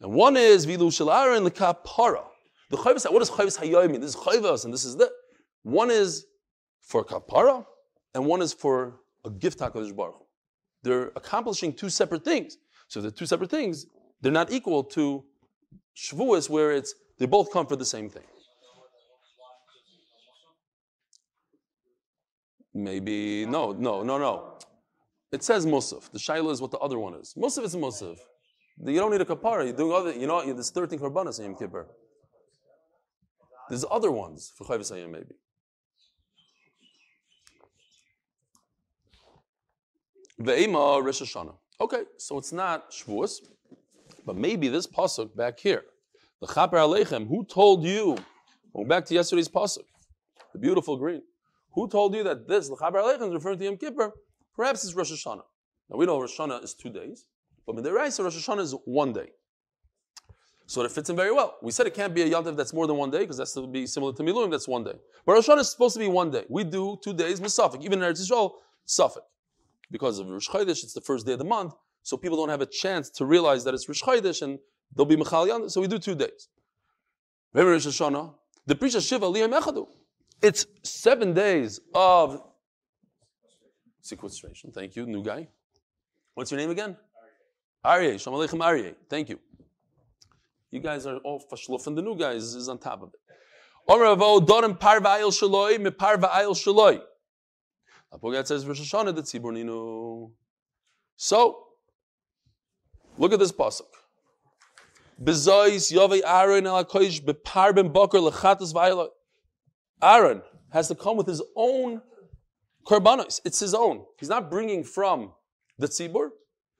[0.00, 4.00] And one is Vilu Shalara and the chayvus, what does chayvus mean?
[4.00, 5.10] This is chayvus and this is that.
[5.62, 6.26] One is
[6.80, 7.66] for kapara,
[8.14, 10.26] and one is for a gift Hakadosh Baruch.
[10.82, 12.56] They're accomplishing two separate things.
[12.88, 13.86] So the two separate things,
[14.20, 15.24] they're not equal to
[15.96, 18.24] Shavuos, where it's they both come for the same thing.
[22.72, 24.58] Maybe no, no, no, no.
[25.32, 26.10] It says Musaf.
[26.10, 27.34] The Shaila is what the other one is.
[27.36, 28.18] Musaf is Musaf.
[28.84, 29.64] You don't need a kapara.
[29.64, 30.12] You're doing other.
[30.12, 31.86] You know, there's 13 korbanos in Yom Kippur.
[33.68, 35.34] There's other ones for Chayv maybe.
[40.40, 41.54] Ve'ema Rosh Hashanah.
[41.80, 43.40] Okay, so it's not Shavuos,
[44.24, 45.82] but maybe this pasuk back here,
[46.40, 47.28] the Chaper Aleichem.
[47.28, 48.16] Who told you?
[48.74, 49.84] Going back to yesterday's pasuk,
[50.52, 51.22] the beautiful green.
[51.74, 54.12] Who told you that this L'chaber Aleichem is referring to Yom Kippur?
[54.56, 55.42] Perhaps it's Rosh Hashanah.
[55.90, 57.26] Now we know Rosh Hashanah is two days,
[57.66, 59.28] but Midiraisa Rosh Hashanah is one day.
[60.66, 61.56] So it fits in very well.
[61.62, 63.66] We said it can't be a Yantav that's more than one day because that's to
[63.66, 64.94] be similar to Miluim, that's one day.
[65.26, 66.44] But Rosh Hashanah is supposed to be one day.
[66.48, 68.52] We do two days Misafik, even in Eretz Yisrael,
[68.86, 69.22] Safik.
[69.90, 72.60] Because of Rosh Chodesh, it's the first day of the month, so people don't have
[72.60, 74.58] a chance to realize that it's Rosh Chodesh and
[74.94, 76.48] they'll be Mechal Yantav, so we do two days.
[77.52, 78.34] Remember Hashanah?
[78.66, 79.88] The Prisha Shiva Liyam Echadu.
[80.42, 82.42] It's seven days of
[84.00, 84.70] sequestration.
[84.72, 85.48] Thank you, new guy.
[86.34, 86.96] What's your name again?
[87.84, 88.20] Aryeh.
[88.20, 88.94] Shalom Aleichem Aryeh.
[89.08, 89.38] Thank you.
[90.70, 93.20] You guys are all fashluf, and the new guy is, on top of it.
[93.88, 97.02] Oravo dorim parva ayil shaloi me parva ayil shaloi.
[98.12, 100.30] Apogat says Rosh Hashanah the tzibur ninu.
[101.16, 101.66] So,
[103.18, 103.82] look at this pasuk.
[105.22, 109.08] Bezois yovei Aaron ben boker lechatas vayiloi.
[110.02, 110.42] Aaron
[110.72, 112.00] has to come with his own
[112.86, 113.40] korbanos.
[113.44, 114.04] It's his own.
[114.18, 115.32] He's not bringing from
[115.78, 116.30] the tzibur.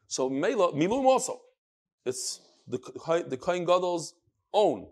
[0.09, 1.41] So milum also.
[2.07, 2.79] It's the
[3.29, 4.15] the Kohen Gadol's
[4.53, 4.89] own.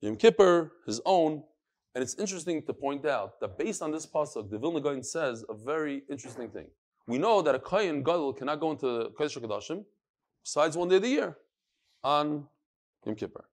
[0.00, 1.42] Yom Kippur, his own.
[1.94, 5.44] And it's interesting to point out that based on this pasuk, the Vilna Gaon says
[5.48, 6.66] a very interesting thing.
[7.06, 9.84] We know that a Kohen Gadol cannot go into Kodesh Kodashim
[10.44, 11.36] besides one day of the year
[12.04, 12.46] on
[13.04, 13.44] Yom Kippur.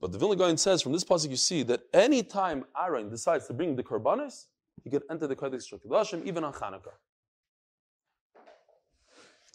[0.00, 3.46] But the Vilna Gaon says from this passage you see that any time Aaron decides
[3.46, 4.46] to bring the korbanos,
[4.82, 6.94] he can enter the Kodesh Kodashim even on Chanukah.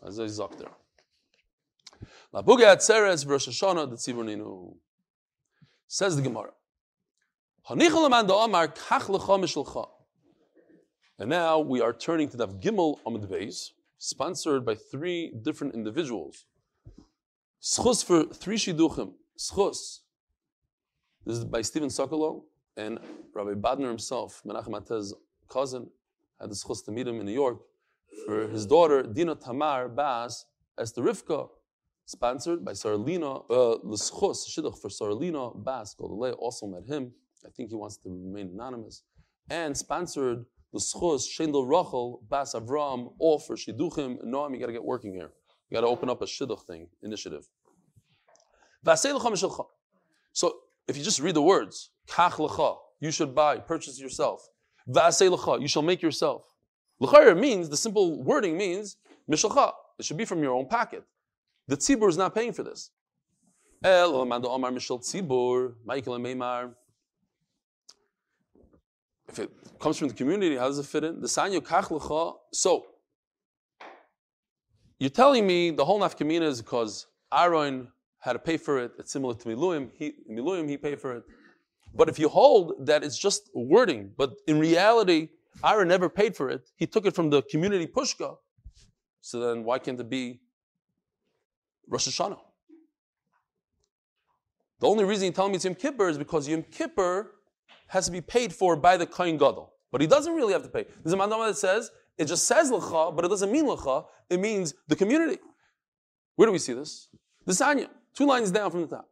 [0.06, 0.70] As I zok there.
[5.88, 6.52] Says the Gemara.
[7.70, 7.80] And
[11.30, 13.70] now we are turning to the Gimel Amid Beis,
[14.00, 16.46] sponsored by three different individuals
[17.62, 19.14] Schus for three shiduchim.
[19.38, 20.00] Schus.
[21.24, 22.42] This is by Stephen Sokolow
[22.76, 22.98] and
[23.36, 25.14] Rabbi Badner himself, Menachem Atez's
[25.48, 25.88] cousin,
[26.40, 27.60] had the schus to meet him in New York
[28.26, 30.48] for his daughter Dina Tamar Bas
[30.80, 31.50] Esther Rivka,
[32.06, 37.14] sponsored by Saralina, uh, L'schus Shidduch for Saralina Bas also met him.
[37.46, 39.04] I think he wants to remain anonymous.
[39.50, 44.24] And sponsored L'schus Shendel Rachel Bas Avram, all for Shidduchim.
[44.26, 45.32] Noam, you got to get working here.
[45.70, 47.48] You got to open up a Shidduch thing, initiative.
[50.34, 54.50] So if you just read the words, Kach L'cha, you should buy, purchase yourself.
[54.88, 56.56] L'cha, you shall make yourself.
[57.00, 58.98] L'chayr means, the simple wording means,
[59.30, 61.04] Mishalcha, it should be from your own pocket.
[61.68, 62.92] The tzibur is not paying for this.
[63.84, 64.40] El Omar
[64.72, 66.74] Mishal Tzibur, Michael and Meimar.
[69.32, 71.22] If it comes from the community, how does it fit in?
[71.22, 72.86] The Sanyo Kach So,
[75.00, 77.88] you're telling me the whole nafkamina is because Aaron
[78.20, 78.92] had to pay for it.
[79.00, 79.90] It's similar to Miluim.
[79.98, 81.24] He, Miluim, he paid for it.
[81.96, 85.30] But if you hold that it's just wording, but in reality,
[85.64, 88.36] Aaron never paid for it, he took it from the community pushka,
[89.22, 90.42] so then why can't it be
[91.88, 92.40] Rosh Hashanah?
[94.80, 97.32] The only reason you're telling me it's Yom Kippur is because Yom Kippur
[97.92, 99.74] has to be paid for by the Kohen Gadol.
[99.92, 100.86] But he doesn't really have to pay.
[101.04, 104.40] There's a mandama that says, it just says L'cha, but it doesn't mean L'cha, it
[104.40, 105.40] means the community.
[106.38, 107.10] Where do we see this?
[107.46, 107.90] The Sanya.
[108.16, 109.10] Two lines down from the top.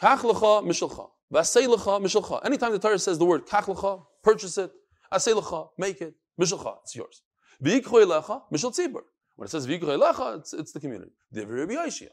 [0.00, 1.10] Kach lecha mishalcha.
[1.30, 2.44] Vasei lecha mishalcha.
[2.46, 4.70] Anytime the Torah says the word kach lecha, purchase it.
[5.12, 6.14] Asei lecha, make it.
[6.40, 7.22] Mishalcha, it's yours.
[7.62, 9.02] V'yikroy lecha mishal tzibur.
[9.36, 11.12] When it says v'yikroy lecha, it's, it's the community.
[11.34, 12.08] Yoshia.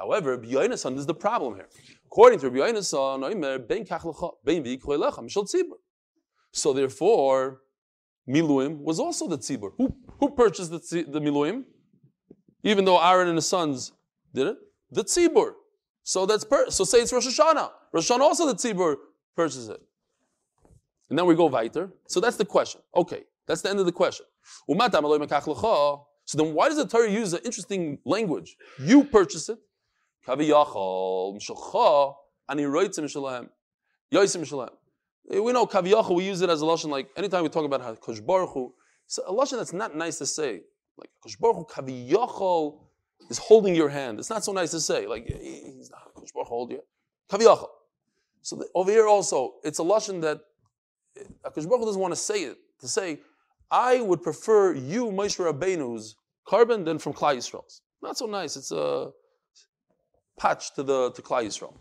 [0.00, 1.68] However, Rabbi Yonasan is the problem here.
[2.06, 5.76] According to Rabbi Oimer ben kach lecha, ben v'yikroy lecha mishal tzibur.
[6.52, 7.60] So therefore,
[8.26, 9.72] Miluim was also the tzibur.
[9.76, 11.64] Who, who purchased the, the Miluim?
[12.62, 13.92] Even though Aaron and his sons
[14.34, 14.56] did it?
[14.90, 15.52] The tzibur.
[16.02, 17.70] So that's per- so say it's Rosh Hashanah.
[17.92, 18.96] Rosh Hashanah also the tzibur
[19.36, 19.82] purchases it.
[21.10, 21.92] And then we go weiter.
[22.08, 22.80] So that's the question.
[22.96, 24.24] Okay, that's the end of the question.
[24.66, 28.56] So then why does the Torah use an interesting language?
[28.78, 29.58] You purchase it.
[30.26, 30.48] We
[35.52, 38.50] know kaviyachol, we use it as a lashon like anytime we talk about Hakadosh Baruch
[38.50, 38.74] Hu,
[39.06, 40.62] so a lashon that's not nice to say.
[40.96, 41.70] Like Hakadosh Baruch
[42.32, 42.80] Hu
[43.30, 44.18] is holding your hand.
[44.18, 45.06] It's not so nice to say.
[45.06, 46.82] Like he's not hold you.
[47.30, 47.68] Kaviyachal.
[48.42, 50.40] So the, over here also, it's a lashon that
[51.18, 52.58] uh, Akash Baruch doesn't want to say it.
[52.80, 53.20] To say,
[53.70, 57.82] I would prefer you, Moshe Rabbeinu's korban than from Klal Yisrael's.
[58.02, 58.56] Not so nice.
[58.56, 59.10] It's a
[60.42, 61.74] patch to the to Klal Yisrael.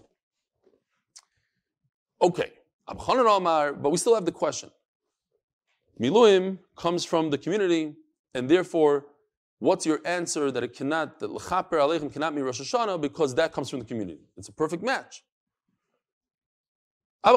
[2.22, 2.52] Okay,
[2.90, 4.70] Abchanan Omar, but we still have the question.
[6.02, 7.84] Miluim comes from the community,
[8.36, 8.94] and therefore
[9.60, 13.52] What's your answer that it cannot, that l'chaper aleichem cannot be Rosh Hashanah because that
[13.52, 14.22] comes from the community?
[14.38, 15.24] It's a perfect match.
[17.22, 17.36] We're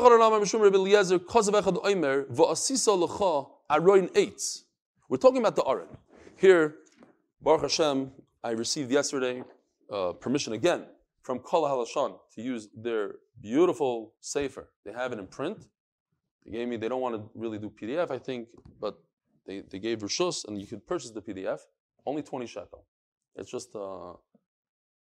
[5.18, 5.88] talking about the Aron.
[6.36, 6.76] Here,
[7.40, 8.12] Baruch Hashem,
[8.44, 9.42] I received yesterday
[9.92, 10.84] uh, permission again
[11.22, 14.68] from Kol HaLashon to use their beautiful Sefer.
[14.84, 15.66] They have it in print.
[16.44, 18.48] They gave me, they don't want to really do PDF, I think,
[18.80, 18.98] but
[19.46, 21.60] they, they gave Rishus and you could purchase the PDF.
[22.04, 22.84] Only 20 shekel.
[23.36, 24.14] It's just uh,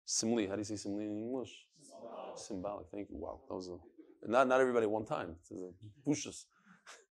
[0.05, 0.47] simile.
[0.47, 1.65] How do you say simile in English?
[1.81, 2.37] Symbolic.
[2.37, 2.87] Symbolic.
[2.91, 3.17] Thank you.
[3.17, 3.39] Wow.
[3.49, 3.77] That was a,
[4.29, 5.35] not, not everybody one time.
[6.05, 6.45] Bushes.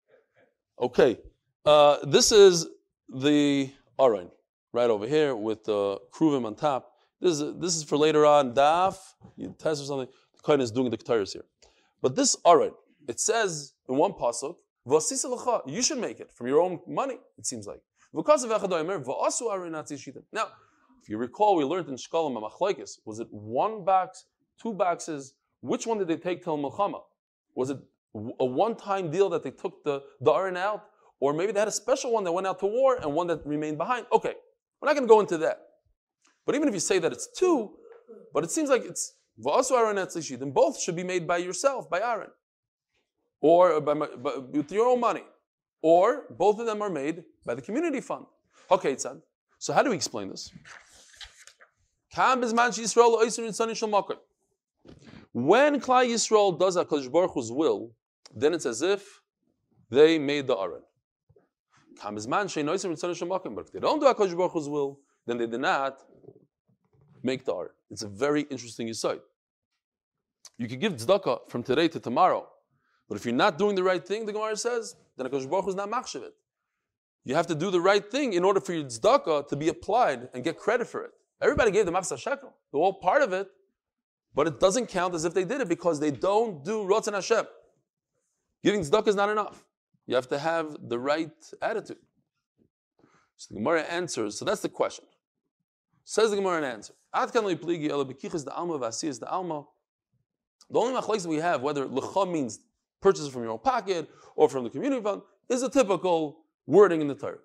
[0.81, 1.19] okay.
[1.65, 2.69] Uh, this is
[3.09, 4.31] the Aron
[4.73, 6.93] right over here with the kruvim on top.
[7.21, 8.55] This is, this is for later on.
[8.55, 8.97] Daf,
[9.37, 10.09] you test or something.
[10.37, 11.45] The Kohen is doing the Keteris here.
[12.01, 12.73] But this Aron,
[13.09, 14.57] it says in one pasuk,
[15.67, 17.81] you should make it from your own money, it seems like.
[18.15, 18.23] Now,
[21.03, 24.25] if you recall, we learned in Shkolim Machlaikis, was it one box,
[24.61, 25.35] two boxes?
[25.61, 27.03] Which one did they take till Milchama?
[27.55, 27.79] Was it
[28.15, 30.87] a one-time deal that they took the, the iron out?
[31.21, 33.47] Or maybe they had a special one that went out to war and one that
[33.47, 34.07] remained behind?
[34.13, 34.35] Okay,
[34.81, 35.67] we're not going to go into that.
[36.51, 37.71] But even if you say that it's two,
[38.35, 39.95] but it seems like it's Va'asu Aaron
[40.41, 42.31] then both should be made by yourself, by Aaron.
[43.41, 45.23] Or by, by, with your own money.
[45.81, 48.27] Or both of them are made by the community fund.
[48.69, 49.23] Okay, Tzad.
[49.61, 50.51] So how do we explain this?
[52.17, 52.43] When
[55.81, 57.93] Klal Yisrael does HaKadosh Baruch Hu's will,
[58.35, 59.23] then it's as if
[59.89, 60.83] they made the Aron.
[62.03, 66.03] But if they don't do HaKadosh Baruch Hu's will, then they did not
[67.23, 67.75] make the art.
[67.91, 69.21] It's a very interesting insight.
[70.59, 72.49] You could give tzedakah from today to tomorrow,
[73.09, 75.71] but if you're not doing the right thing, the Gemara says, then HaKadosh Baruch Hu
[75.71, 76.31] is not machshavit.
[77.25, 80.29] You have to do the right thing in order for your tzedakah to be applied
[80.35, 81.13] and get credit for it.
[81.43, 82.55] Everybody gave the mafsa shekel.
[82.73, 83.49] The whole part of it
[84.35, 87.47] But it doesn't count as if they did it because they don't do Ratzon Hashem.
[88.63, 89.65] Giving tzedakah is not enough.
[90.07, 91.99] You have to have the right attitude.
[93.37, 95.05] So the Gemara answers, so that's the question.
[96.05, 96.95] Says the Gemara an answer.
[97.13, 97.19] The
[100.79, 102.61] only machlekes we have, whether lecha means
[103.01, 107.09] purchase from your own pocket or from the community fund, is a typical wording in
[107.09, 107.39] the Torah.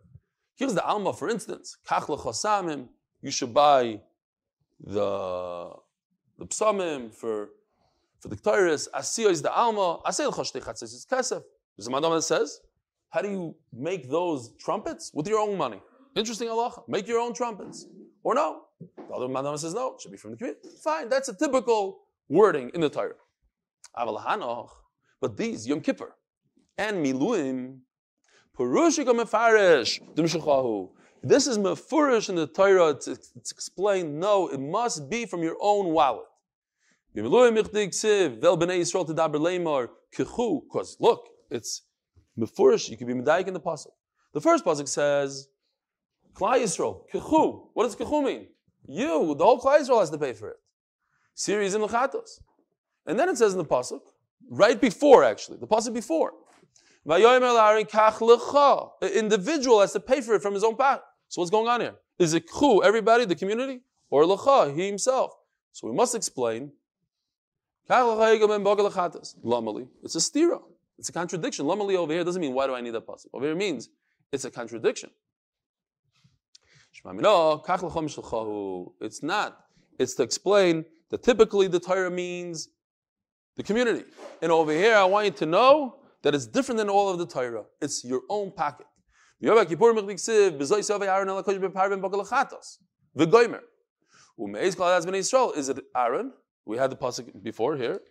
[0.55, 1.77] Here's the alma, for instance.
[3.21, 4.01] You should buy
[4.79, 5.71] the
[6.37, 7.49] the psalmim for
[8.19, 8.87] for the Torahs.
[8.93, 9.99] Asiya is the alma.
[10.05, 11.43] L'chashtei chatzis is kesef.
[11.89, 12.61] Madam says,
[13.09, 15.81] how do you make those trumpets with your own money?
[16.15, 16.83] Interesting Allah.
[16.87, 17.85] Make your own trumpets.
[18.25, 18.63] Or no.
[18.79, 20.67] The other madam says no, it should be from the community.
[20.83, 23.13] Fine, that's a typical wording in the Torah.
[25.21, 26.15] But these, Yom Kippur
[26.75, 27.81] and Miluim,
[28.57, 29.99] Purushika Mefarish,
[31.21, 32.89] This is Mefurish in the Torah.
[32.89, 33.07] It's,
[33.51, 36.25] explained, no, it must be from your own wallet.
[37.13, 37.31] Because
[40.99, 41.83] look, it's
[42.39, 43.93] Mefurish, you can be Medaik in the puzzle.
[44.33, 45.47] The first puzzle says,
[46.35, 47.69] Klai Yisrael, Kechu.
[47.73, 48.47] What does Kechu mean?
[48.87, 50.57] You, the whole Klai Yisrael has to pay for it.
[51.35, 52.41] Se'ir izim Lechatos.
[53.05, 54.01] And then it says in the Pasuk,
[54.49, 56.33] right before actually, the Pasuk before,
[57.07, 57.21] an
[59.13, 61.03] individual has to pay for it from his own pocket.
[61.27, 61.95] So what's going on here?
[62.17, 63.81] Is it Chu, everybody, the community?
[64.09, 65.33] Or Lecha, he himself?
[65.71, 66.71] So we must explain.
[67.89, 69.87] Lamali.
[70.03, 70.61] It's a stira.
[70.97, 71.65] It's a contradiction.
[71.65, 73.27] Lamali over here doesn't mean why do I need that pasuk.
[73.33, 73.89] Over here means
[74.31, 75.11] it's a contradiction.
[79.01, 79.65] It's not.
[79.99, 82.69] It's to explain that typically the Torah means
[83.55, 84.03] the community.
[84.41, 87.25] And over here, I want you to know that it's different than all of the
[87.25, 87.63] Torah.
[87.81, 88.87] It's your own pocket.
[89.41, 89.49] Is
[95.69, 96.33] it Aaron?
[96.65, 98.01] We had the pasuk before here.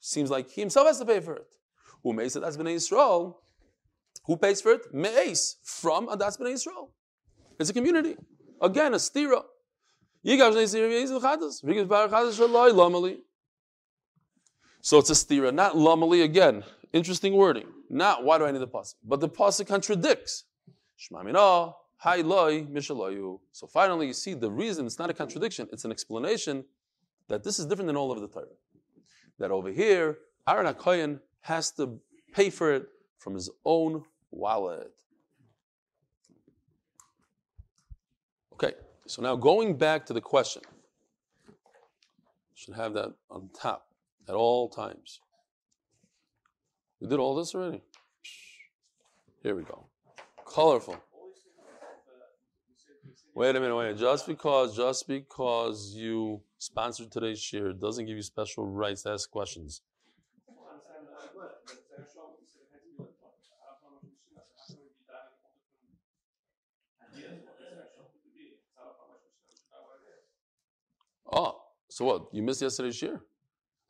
[0.00, 1.46] Seems like he himself has to pay for it.
[2.04, 3.34] Yisrael.
[4.24, 4.94] Who pays for it?
[4.94, 6.90] Me'es, from Adas B'nai Yisrael.
[7.58, 8.16] It's a community.
[8.60, 9.42] Again, a stira.
[10.22, 10.30] So
[14.98, 16.64] it's a stira, not lamali again.
[16.92, 17.66] Interesting wording.
[17.88, 20.44] Not why do I need the pasuk, but the pasuk contradicts.
[20.98, 21.76] So
[23.66, 24.86] finally, you see the reason.
[24.86, 25.68] It's not a contradiction.
[25.72, 26.64] It's an explanation
[27.28, 28.46] that this is different than all of the Torah.
[29.38, 31.98] That over here, Aaron HaKoyen has to
[32.34, 32.86] pay for it
[33.18, 34.92] from his own wallet.
[38.54, 38.72] Okay,
[39.06, 40.62] so now going back to the question,
[42.54, 43.86] should have that on top
[44.28, 45.20] at all times.
[47.00, 47.80] We did all this already.
[49.42, 49.86] Here we go.
[50.44, 51.02] Colorful.
[53.34, 53.96] Wait a minute, wait.
[53.96, 59.30] Just because, just because you sponsored today's share doesn't give you special rights to ask
[59.30, 59.80] questions.
[71.32, 72.26] Oh, so what?
[72.32, 73.20] You missed yesterday's share?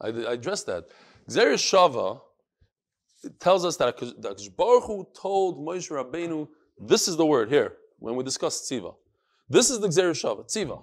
[0.01, 0.85] I, I addressed that.
[1.29, 2.21] Gezeira Shava
[3.39, 3.99] tells us that
[4.57, 6.49] Baruch Hu told Moshe Rabbeinu,
[6.79, 8.95] this is the word here, when we discuss Tziva.
[9.49, 10.83] This is the Gezeira Shava, Tziva.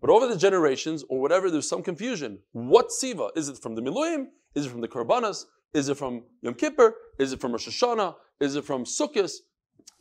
[0.00, 2.40] But over the generations, or whatever, there's some confusion.
[2.52, 3.30] What Tziva?
[3.36, 4.26] Is it from the Miluim?
[4.54, 5.46] Is it from the Karbanas?
[5.72, 6.94] Is it from Yom Kippur?
[7.18, 8.16] Is it from Rosh Hashanah?
[8.40, 9.32] Is it from Sukkot?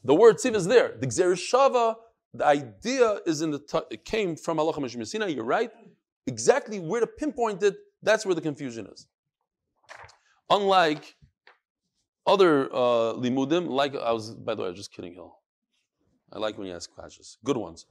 [0.04, 0.96] The word Tziva is there.
[1.00, 1.96] The Gezeira Shava
[2.34, 5.72] the idea is in the it came from Allah Mishmesina, you're right.
[6.28, 9.08] Exactly where to pinpoint it, that's where the confusion is.
[10.50, 11.16] Unlike
[12.26, 15.38] other uh, limudim, like I was, by the way, I was just kidding, Hill.
[16.32, 17.38] I like when you ask questions.
[17.44, 17.86] Good ones.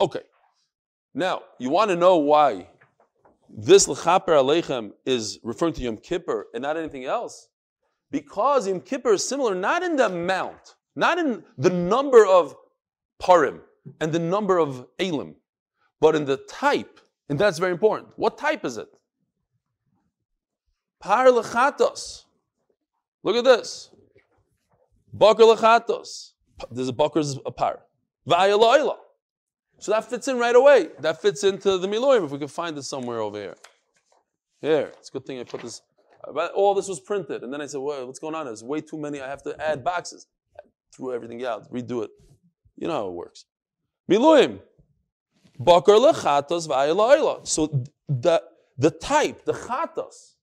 [0.00, 0.22] Okay.
[1.14, 2.68] Now, you want to know why
[3.48, 7.48] this L'chaper Aleichem is referring to Yom Kippur and not anything else?
[8.12, 12.54] Because Yom Kippur is similar not in the amount, not in the number of
[13.20, 13.60] parim
[14.00, 15.34] and the number of elim,
[15.98, 17.00] but in the type.
[17.28, 18.12] And that's very important.
[18.16, 18.88] What type is it?
[21.00, 22.24] Par lechatos.
[23.22, 23.90] Look at this.
[25.12, 26.32] Bakar lechatos.
[26.70, 27.80] There's a bakar, a par.
[28.28, 28.96] Va'ayala
[29.78, 30.90] So that fits in right away.
[31.00, 33.56] That fits into the miloim if we can find it somewhere over here.
[34.60, 34.92] Here.
[34.98, 35.80] It's a good thing I put this
[36.32, 37.42] but all this was printed.
[37.42, 38.46] And then I said, well, what's going on?
[38.46, 39.20] There's way too many.
[39.20, 40.26] I have to add boxes.
[40.56, 40.62] I
[40.94, 42.10] threw everything out, redo it.
[42.76, 43.46] You know how it works.
[44.10, 44.60] Miluim.
[45.58, 48.42] Bakar lechatos v'ayla So the,
[48.78, 50.34] the type, the chatos,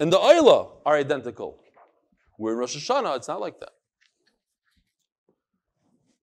[0.00, 1.58] and the ayla are identical.
[2.38, 3.70] We're in Rosh Hashanah, it's not like that.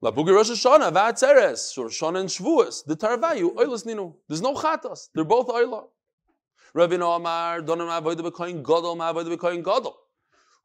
[0.04, 4.14] Lapugi Rosh Hashanah, Vatzeres, Rosh Hashanah and Shavuos, the Tarvayu, Oilas Ninu.
[4.28, 5.10] There's no Chatas.
[5.14, 5.88] They're both Oilah.
[6.76, 9.98] Ravina Amar, Donam Avodah B'Koyin Gadol, Avodah B'Koyin Gadol.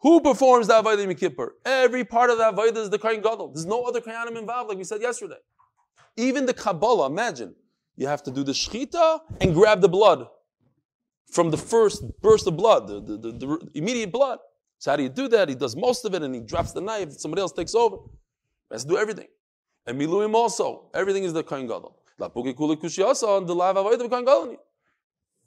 [0.05, 1.55] Who performs the Avodah Kippur?
[1.65, 3.53] Every part of the Avodah is the Kohen Gadol.
[3.53, 5.39] There's no other Kohanim involved, like we said yesterday.
[6.17, 7.55] Even the Kabbalah, imagine,
[7.97, 10.29] you have to do the Shechita and grab the blood
[11.31, 14.41] from the first burst of blood, the, the, the, the, immediate blood.
[14.79, 15.49] So how do you do that?
[15.49, 17.97] He does most of it and he drops the knife, somebody else takes over.
[18.71, 19.29] To do everything.
[19.87, 21.97] And Miluim also, everything is the Kohen Gadol.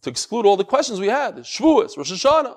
[0.04, 2.56] To exclude all the questions we had, Shavuos, Rosh Hashanah.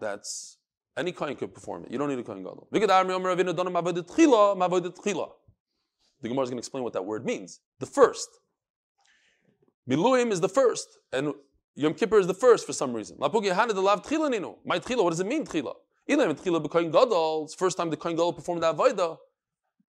[0.00, 0.58] That's
[0.96, 1.90] any kohen could perform it.
[1.90, 2.68] You don't need a kohen gadol.
[2.72, 2.80] The
[6.28, 7.60] Gemara is going to explain what that word means.
[7.78, 8.28] The first.
[9.88, 11.34] Miluim is the first, and
[11.74, 13.16] Yom Kippur is the first for some reason.
[13.18, 15.74] My tchila, what does it mean tchila?
[16.06, 19.18] It's first time the kohen gadol performed that avodah.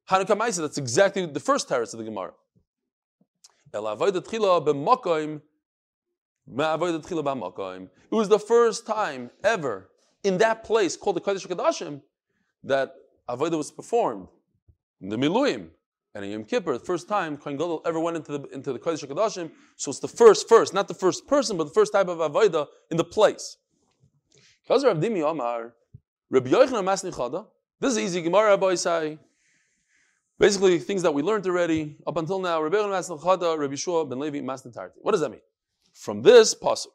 [0.09, 0.61] Hanukkah Maisa.
[0.61, 2.33] That's exactly the first terutz of the Gemara.
[6.47, 9.89] It was the first time ever
[10.23, 12.01] in that place called the Kodesh Kadashim
[12.63, 12.95] that
[13.27, 14.27] Avodah was performed,
[15.01, 15.69] In the Miluim.
[16.13, 18.79] And in Yom Kippur, the first time Kohen Gadol ever went into the, into the
[18.79, 22.07] Kodesh Kadashim, so it's the first, first, not the first person, but the first type
[22.07, 23.57] of Avodah in the place.
[27.79, 28.21] This is easy.
[28.21, 29.19] Gemara Rabbi say.
[30.39, 32.61] Basically, things that we learned already up until now.
[32.61, 35.41] Rabbi Yeshua ben Levi What does that mean?
[35.95, 36.91] From this pasuk,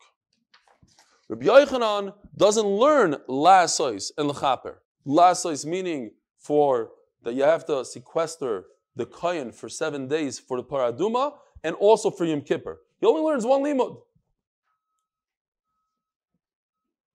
[1.28, 4.76] Rabbi Yochanan doesn't learn lasois and lechaper.
[5.06, 6.90] Lasois meaning for
[7.22, 11.32] that you have to sequester the kohen for seven days for the paraduma
[11.64, 12.80] and also for Yom Kippur.
[13.00, 13.96] He only learns one limud.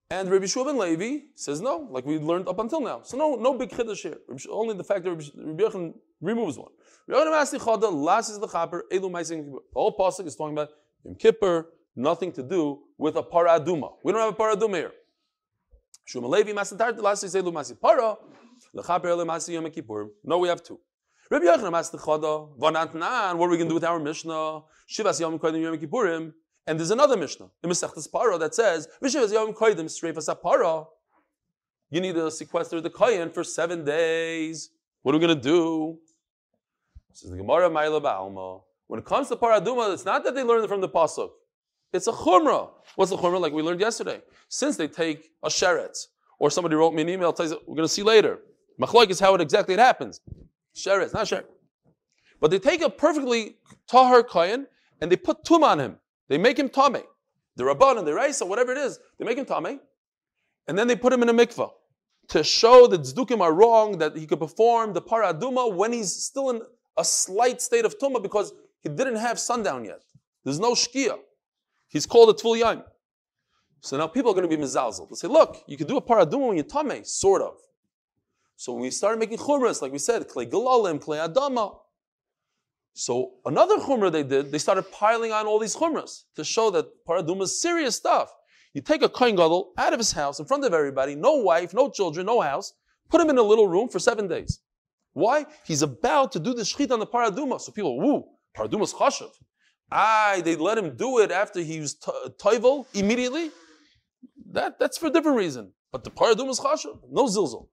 [0.09, 3.01] And Rabbi Shua ben Levi says no, like we learned up until now.
[3.03, 4.17] So no, no big chiddush here.
[4.49, 6.71] Only the fact that Rabbi Yochanan removes one.
[7.07, 10.69] Rabbi Yochanan asks the is the chaper, elu ma'ising All pasuk is talking about
[11.03, 13.93] Yom Kippur, nothing to do with a paraduma.
[14.03, 14.91] We don't have a paraduma here.
[16.07, 18.17] Shumalevi masatar last say lumasi para
[18.75, 20.11] lechaper lemasi yom.
[20.23, 20.79] No, we have two.
[21.31, 23.37] Rabbi Yochanan the chada vanatnan.
[23.37, 24.61] What are we going to do with our Mishnah?
[24.89, 26.33] Shivas yom kodim yom.
[26.67, 30.85] And there's another Mishnah in Masechtas Para that says V'shivas yom kodim streifas para.
[31.89, 34.69] You need to sequester the kohen for seven days.
[35.01, 35.99] What are we going to do?
[37.13, 38.61] Says the Gemara Ma'ila.
[38.87, 41.29] When it comes to paraduma, it's not that they learned it from the pasuk.
[41.95, 42.71] It's a chumrah.
[42.95, 43.39] What's the chumrah?
[43.39, 44.21] Like we learned yesterday.
[44.49, 45.97] Since they take a sheret,
[46.39, 48.39] or somebody wrote me an email, tells you, we're going to see later.
[48.79, 50.19] Machloik is how it exactly it happens.
[50.75, 51.45] Sheret, not sheret.
[52.41, 53.55] But they take a perfectly
[53.89, 54.67] tahar kohen
[55.01, 55.97] and they put tum on him.
[56.27, 57.03] They make him tame.
[57.55, 59.79] The rabban and the raisa, whatever it is, they make him tame,
[60.67, 61.71] and then they put him in a mikvah
[62.29, 66.49] to show that zdukim are wrong, that he could perform the paraduma when he's still
[66.49, 66.61] in
[66.97, 70.01] a slight state of tumah because he didn't have sundown yet.
[70.43, 71.17] There's no shkia.
[71.88, 72.83] He's called a Tvul Yaim.
[73.81, 75.07] So now people are going to be mizalzel.
[75.07, 77.57] They'll say, look, you can do a paraduma when you're tame, sort of.
[78.55, 81.77] So when we started making chumras, like we said, clay galalim, clay adama.
[82.93, 86.86] So another chumrah they did, they started piling on all these chumras to show that
[87.05, 88.33] paraduma is serious stuff.
[88.73, 91.73] You take a kohen gadol out of his house in front of everybody, no wife,
[91.73, 92.73] no children, no house,
[93.09, 94.61] put him in a little room for seven days.
[95.13, 95.45] Why?
[95.65, 97.61] He's about to do the shchit on the paraduma.
[97.61, 98.23] So people, woo,
[98.57, 99.31] paraduma's chashav.
[99.91, 101.95] I they let him do it after he was
[102.39, 103.51] toivel immediately.
[104.51, 105.71] That, that's for a different reason.
[105.91, 107.67] But the paradum is chashav, no zilzal.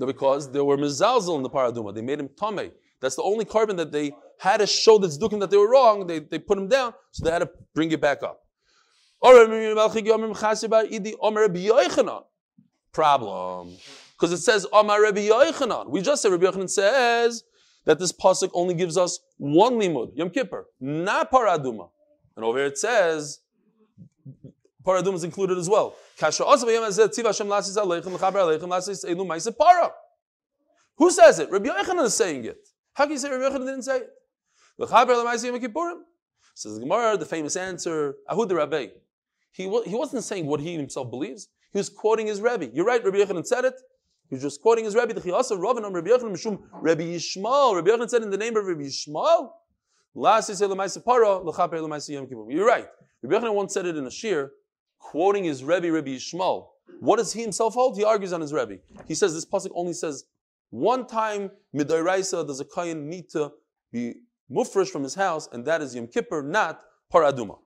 [0.00, 1.94] No, because there were mizalzel in the paraduma.
[1.94, 2.70] They made him tame.
[3.00, 6.06] That's the only korban that they had to show the tzdukim that they were wrong.
[6.06, 8.40] They, they put him down, so they had to bring it back up.
[12.92, 13.76] Problem.
[14.18, 15.88] Because it says Amar Rabbi Yochanan.
[15.90, 17.44] We just said Rabbi Yochanan says
[17.84, 21.90] that this pasuk only gives us one limud, Yom Kippur, not paraduma.
[22.34, 23.40] And over here it says
[24.84, 25.94] paraduma is included as well.
[26.18, 26.30] Who
[31.10, 31.50] says it?
[31.50, 32.68] Rabbi Yochanan is saying it.
[32.94, 34.10] How can you say Rabbi Yochanan didn't say it?
[36.54, 38.88] Says the Gemara, the famous answer, Ahud the Rabbi.
[39.52, 41.48] He, he wasn't saying what he himself believes.
[41.72, 42.70] He was quoting his Rebbe.
[42.72, 43.74] You're right, Rabbi Yochanan said it.
[44.30, 45.14] He's just quoting his Rebbe.
[45.14, 47.76] The Chiyasa Ravanam Rabbi Yochanan Mishum Rabbi Yishmael.
[47.76, 49.50] Rabbi Yochanan said in the name of Rabbi Yishmael,
[50.14, 50.24] You're
[52.66, 52.88] right.
[53.22, 54.52] Rabbi Yochanan once said it in a shir,
[54.98, 56.68] quoting his Rebbe, Rabbi Yishmael.
[57.00, 57.96] What does he himself hold?
[57.96, 58.78] He argues on his Rebbe.
[59.06, 60.24] He says this pasuk only says
[60.70, 63.52] one time midairaisa does a kain need to
[63.92, 64.14] be
[64.50, 66.80] mufresh from his house, and that is Yom Kippur, not
[67.12, 67.58] paraduma.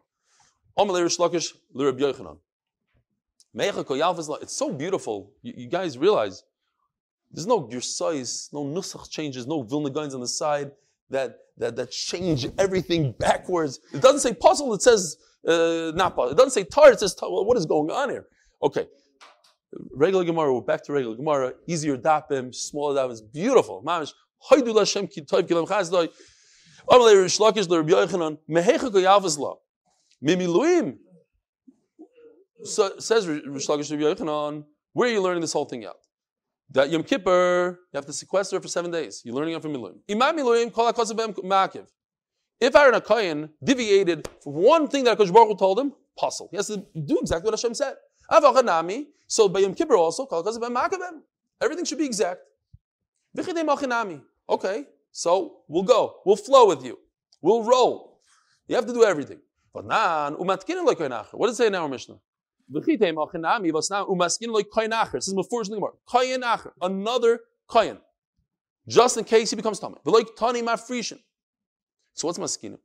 [3.54, 5.32] It's so beautiful.
[5.42, 6.44] You guys realize
[7.32, 7.80] there's no your
[8.52, 10.70] no nusach changes, no Vilna Gaons on the side
[11.10, 13.80] that, that, that change everything backwards.
[13.92, 15.16] It doesn't say puzzle, it says
[15.46, 16.32] uh, not puzzle.
[16.32, 17.30] It doesn't say tar, it says tar.
[17.30, 18.26] Well, what is going on here?
[18.62, 18.86] Okay.
[19.94, 21.54] Regular Gemara, we're back to regular Gemara.
[21.66, 23.20] Easier dapim, smaller dapim.
[23.32, 23.82] Beautiful.
[23.82, 24.12] Mamish.
[24.50, 24.74] Haydu.
[32.64, 35.96] So, says Reish Lakish Rabbi Yochanan, where are you learning this whole thing out?
[36.72, 39.20] That Yom Kippur, you have to sequester for seven days.
[39.24, 39.98] You're learning it from Miluim.
[40.10, 41.86] Imam Miluim, kol makiv.
[42.60, 46.48] If Aaron HaKoyen deviated from one thing that Hakadosh Baruch Hu told him, puzzle.
[46.50, 47.94] He has to do exactly what Hashem said.
[48.30, 50.26] Avachanami, so by Yom Kippur also.
[51.60, 52.40] Everything should be exact.
[54.48, 56.20] Okay, so we'll go.
[56.24, 56.98] We'll flow with you.
[57.42, 58.20] We'll roll.
[58.68, 59.40] You have to do everything.
[59.74, 62.16] But What does it say in our Mishnah?
[62.72, 62.98] This is
[65.34, 65.92] Mufresh in Gemara.
[66.80, 67.98] Another kohen.
[68.88, 69.98] Just in case he becomes Tameh.
[72.14, 72.78] So what's maskinim?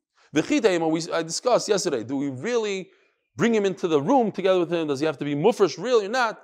[1.14, 2.04] I discussed yesterday.
[2.04, 2.90] Do we really
[3.36, 4.88] bring him into the room together with him?
[4.88, 6.42] Does he have to be mufresh really or not?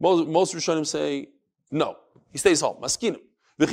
[0.00, 1.28] Most, most Rishonim say
[1.70, 1.96] no.
[2.32, 2.76] He stays home.
[2.80, 3.20] Maskinim.
[3.58, 3.70] Maybe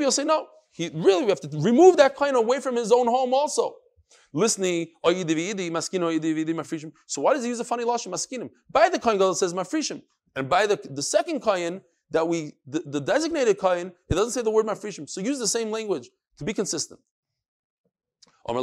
[0.00, 0.46] he'll say no.
[0.72, 3.74] He really we have to remove that kind away from his own home also
[4.32, 5.12] listening, so
[7.22, 8.50] why does he use a funny lashon maskinim?
[8.70, 10.02] By the kohen gadol says mafrishim,
[10.36, 14.42] and by the, the second kohen that we the, the designated kohen it doesn't say
[14.42, 15.08] the word mafrishim.
[15.08, 17.00] So use the same language to be consistent.
[18.46, 18.56] And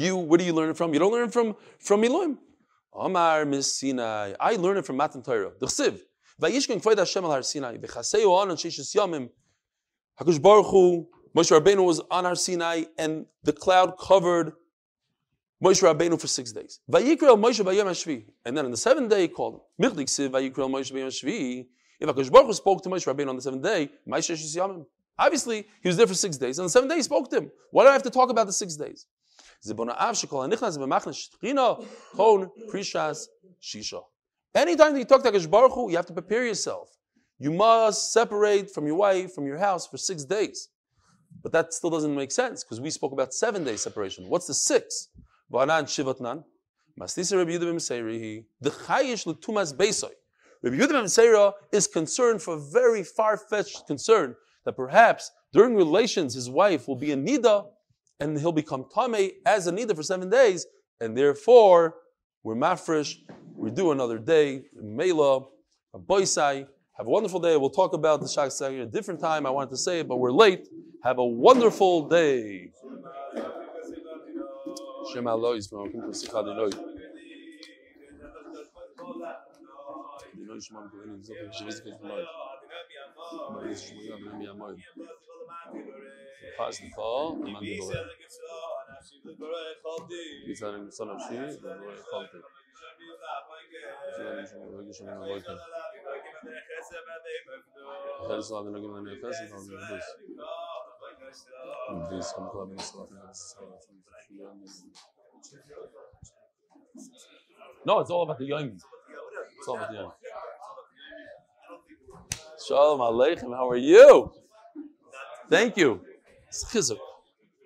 [0.00, 0.92] you, where do you learn it from?
[0.92, 2.38] You don't learn it from from Miluim.
[2.92, 4.34] Omar Sinai.
[4.38, 5.52] I learn it from Matan Torah.
[5.58, 6.00] The Chsiv.
[6.40, 7.76] Vayishkin kvoid Hashem al Har Sinai.
[7.76, 9.30] V'chaseu on and sheishis yamim.
[10.20, 14.52] Hakush Baruch Hu Moshe Rabbeinu was on Har Sinai, and the cloud covered
[15.62, 16.80] Moshe Rabbeinu for six days.
[16.86, 19.60] And then on the seventh day he called him.
[22.00, 23.90] If Hakadosh Baruch spoke to Moshe Rabbeinu on the seventh day,
[25.16, 26.58] Obviously, he was there for six days.
[26.58, 27.50] On the seventh day, he spoke to him.
[27.70, 29.06] Why do I have to talk about the six days?
[34.54, 36.90] Anytime that you talk to Hakadosh Baruch you have to prepare yourself.
[37.38, 40.68] You must separate from your wife, from your house for six days.
[41.42, 44.28] But that still doesn't make sense because we spoke about seven day separation.
[44.28, 45.08] What's the six?
[45.52, 46.44] V'anan shivatnan.
[46.98, 48.44] Mastisa Rabbi Yehuda ben Beseira.
[48.60, 50.12] The chayish l'tumas beisoy.
[50.62, 56.48] Rabbi ben Beseira is concerned for a very far-fetched concern that perhaps during relations his
[56.48, 57.66] wife will be a nida
[58.20, 60.66] and he'll become tame as a nida for seven days,
[61.00, 61.96] and therefore
[62.42, 63.16] we're mafresh.
[63.56, 65.42] We do another day, mela,
[65.92, 66.66] a boisai.
[66.96, 67.56] Have a wonderful day.
[67.56, 69.46] We'll talk about the Shak at a different time.
[69.46, 70.68] I wanted to say it, but we're late.
[71.02, 72.70] Have a wonderful day.
[107.86, 108.70] No, it's all about the young.
[109.58, 110.12] It's all about the young.
[112.66, 114.32] Shalom Aleichem, how are you?
[115.50, 116.00] Thank you.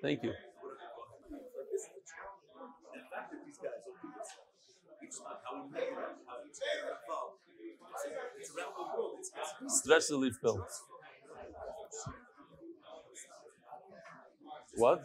[0.02, 0.32] Thank you.
[10.10, 10.66] Leaf pill.
[14.76, 15.04] What?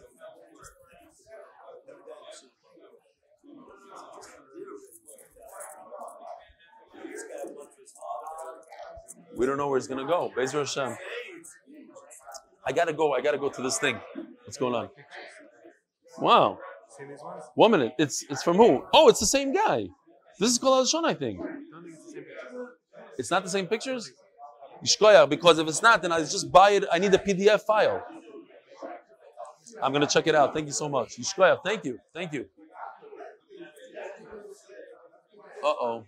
[9.36, 10.30] We don't know where it's gonna go.
[10.36, 10.96] Bezer Hashem.
[12.66, 13.12] I gotta go.
[13.12, 13.98] I gotta go to this thing.
[14.44, 14.88] What's going on?
[16.18, 16.58] Wow.
[17.56, 17.92] One minute.
[17.98, 18.84] It's it's from who?
[18.92, 19.88] Oh, it's the same guy.
[20.38, 21.40] This is called Al I think.
[23.18, 24.12] It's not the same pictures?
[25.28, 26.84] Because if it's not, then I just buy it.
[26.92, 28.04] I need the PDF file.
[29.82, 30.52] I'm going to check it out.
[30.54, 31.16] Thank you so much.
[31.64, 31.98] Thank you.
[32.12, 32.46] Thank you.
[35.64, 36.04] Uh oh.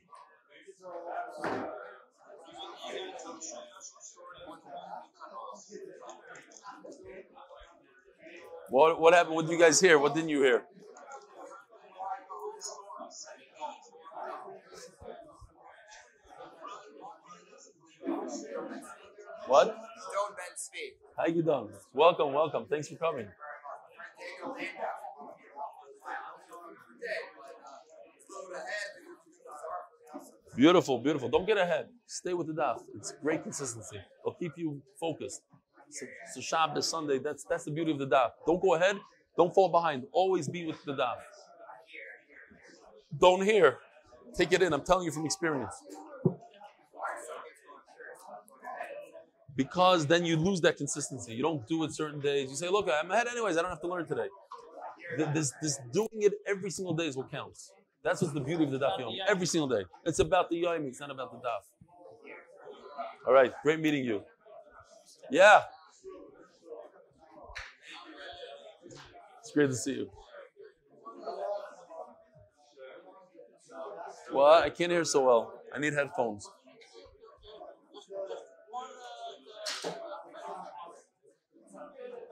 [8.69, 9.37] What, what happened?
[9.37, 9.99] What did you guys hear?
[9.99, 10.65] What didn't you hear?
[19.47, 19.77] What?
[21.17, 21.69] How you doing?
[21.93, 22.67] Welcome, welcome.
[22.69, 23.29] Thanks for coming.
[30.57, 31.29] Beautiful, beautiful.
[31.29, 31.89] Don't get ahead.
[32.07, 32.81] Stay with the daf.
[32.97, 33.99] It's great consistency.
[34.21, 35.43] It'll keep you focused.
[35.91, 38.31] So, so Shabbos, Sunday, that's that's the beauty of the daf.
[38.47, 38.97] Don't go ahead.
[39.37, 40.05] Don't fall behind.
[40.13, 41.17] Always be with the daf.
[43.21, 43.79] Don't hear.
[44.35, 44.73] Take it in.
[44.73, 45.75] I'm telling you from experience.
[49.57, 51.35] Because then you lose that consistency.
[51.35, 52.51] You don't do it certain days.
[52.51, 53.57] You say, look, I'm ahead anyways.
[53.57, 54.29] I don't have to learn today.
[55.33, 57.73] This, this doing it every single day is what counts.
[58.03, 59.15] That's what's the beauty of the daf yom.
[59.27, 59.85] Every single day.
[60.05, 60.85] It's about the yom.
[60.87, 61.63] It's not about the daf.
[63.27, 63.53] All right.
[63.63, 64.23] Great meeting you.
[65.31, 65.63] Yeah.
[69.41, 70.11] It's great to see you.
[74.31, 74.65] What?
[74.65, 75.61] I can't hear so well.
[75.73, 76.51] I need headphones.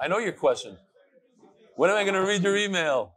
[0.01, 0.77] I know your question.
[1.77, 3.15] When am I going to read your email?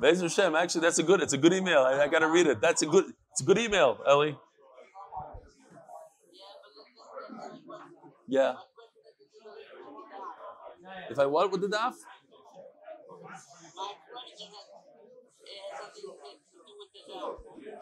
[0.00, 1.22] Bezer Hashem, actually, that's a good.
[1.22, 1.78] It's a good email.
[1.78, 2.60] I, I got to read it.
[2.60, 3.04] That's a good.
[3.32, 4.36] It's a good email, Ellie.
[8.28, 8.54] Yeah.
[11.10, 11.94] If I what with the daf?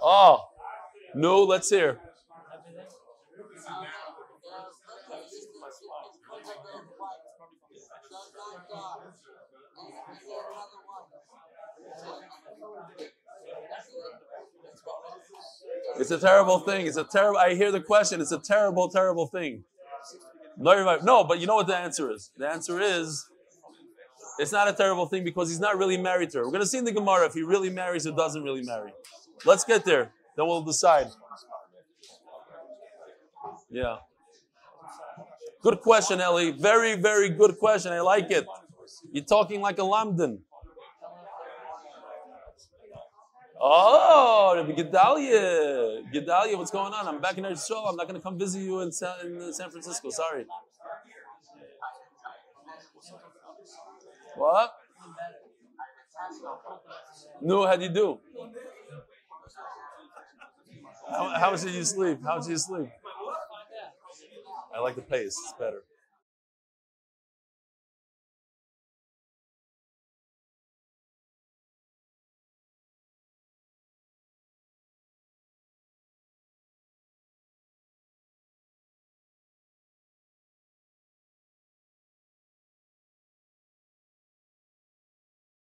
[0.00, 0.40] Oh,
[1.14, 1.42] no.
[1.42, 1.98] Let's hear.
[15.96, 16.86] It's a terrible thing.
[16.86, 17.38] It's a terrible.
[17.38, 18.20] I hear the question.
[18.20, 19.64] It's a terrible, terrible thing.
[20.56, 22.30] No, but you know what the answer is?
[22.36, 23.28] The answer is
[24.38, 26.44] it's not a terrible thing because he's not really married to her.
[26.44, 28.92] We're going to see in the Gemara if he really marries or doesn't really marry.
[29.44, 30.12] Let's get there.
[30.36, 31.08] Then we'll decide.
[33.70, 33.96] Yeah.
[35.62, 36.50] Good question, Ellie.
[36.52, 37.92] Very, very good question.
[37.92, 38.46] I like it.
[39.12, 40.38] You're talking like a lamdan.
[43.66, 46.02] Oh, Rabbi Gedalia.
[46.12, 47.08] Gedalia, what's going on?
[47.08, 47.86] I'm back in Israel.
[47.88, 50.10] I'm not going to come visit you in San, in San Francisco.
[50.10, 50.44] Sorry.
[54.36, 54.70] What?
[57.40, 58.18] No, how do you do?
[61.08, 62.18] How, how much did you sleep?
[62.22, 62.88] How much did you sleep?
[64.76, 65.38] I like the pace.
[65.42, 65.84] It's better.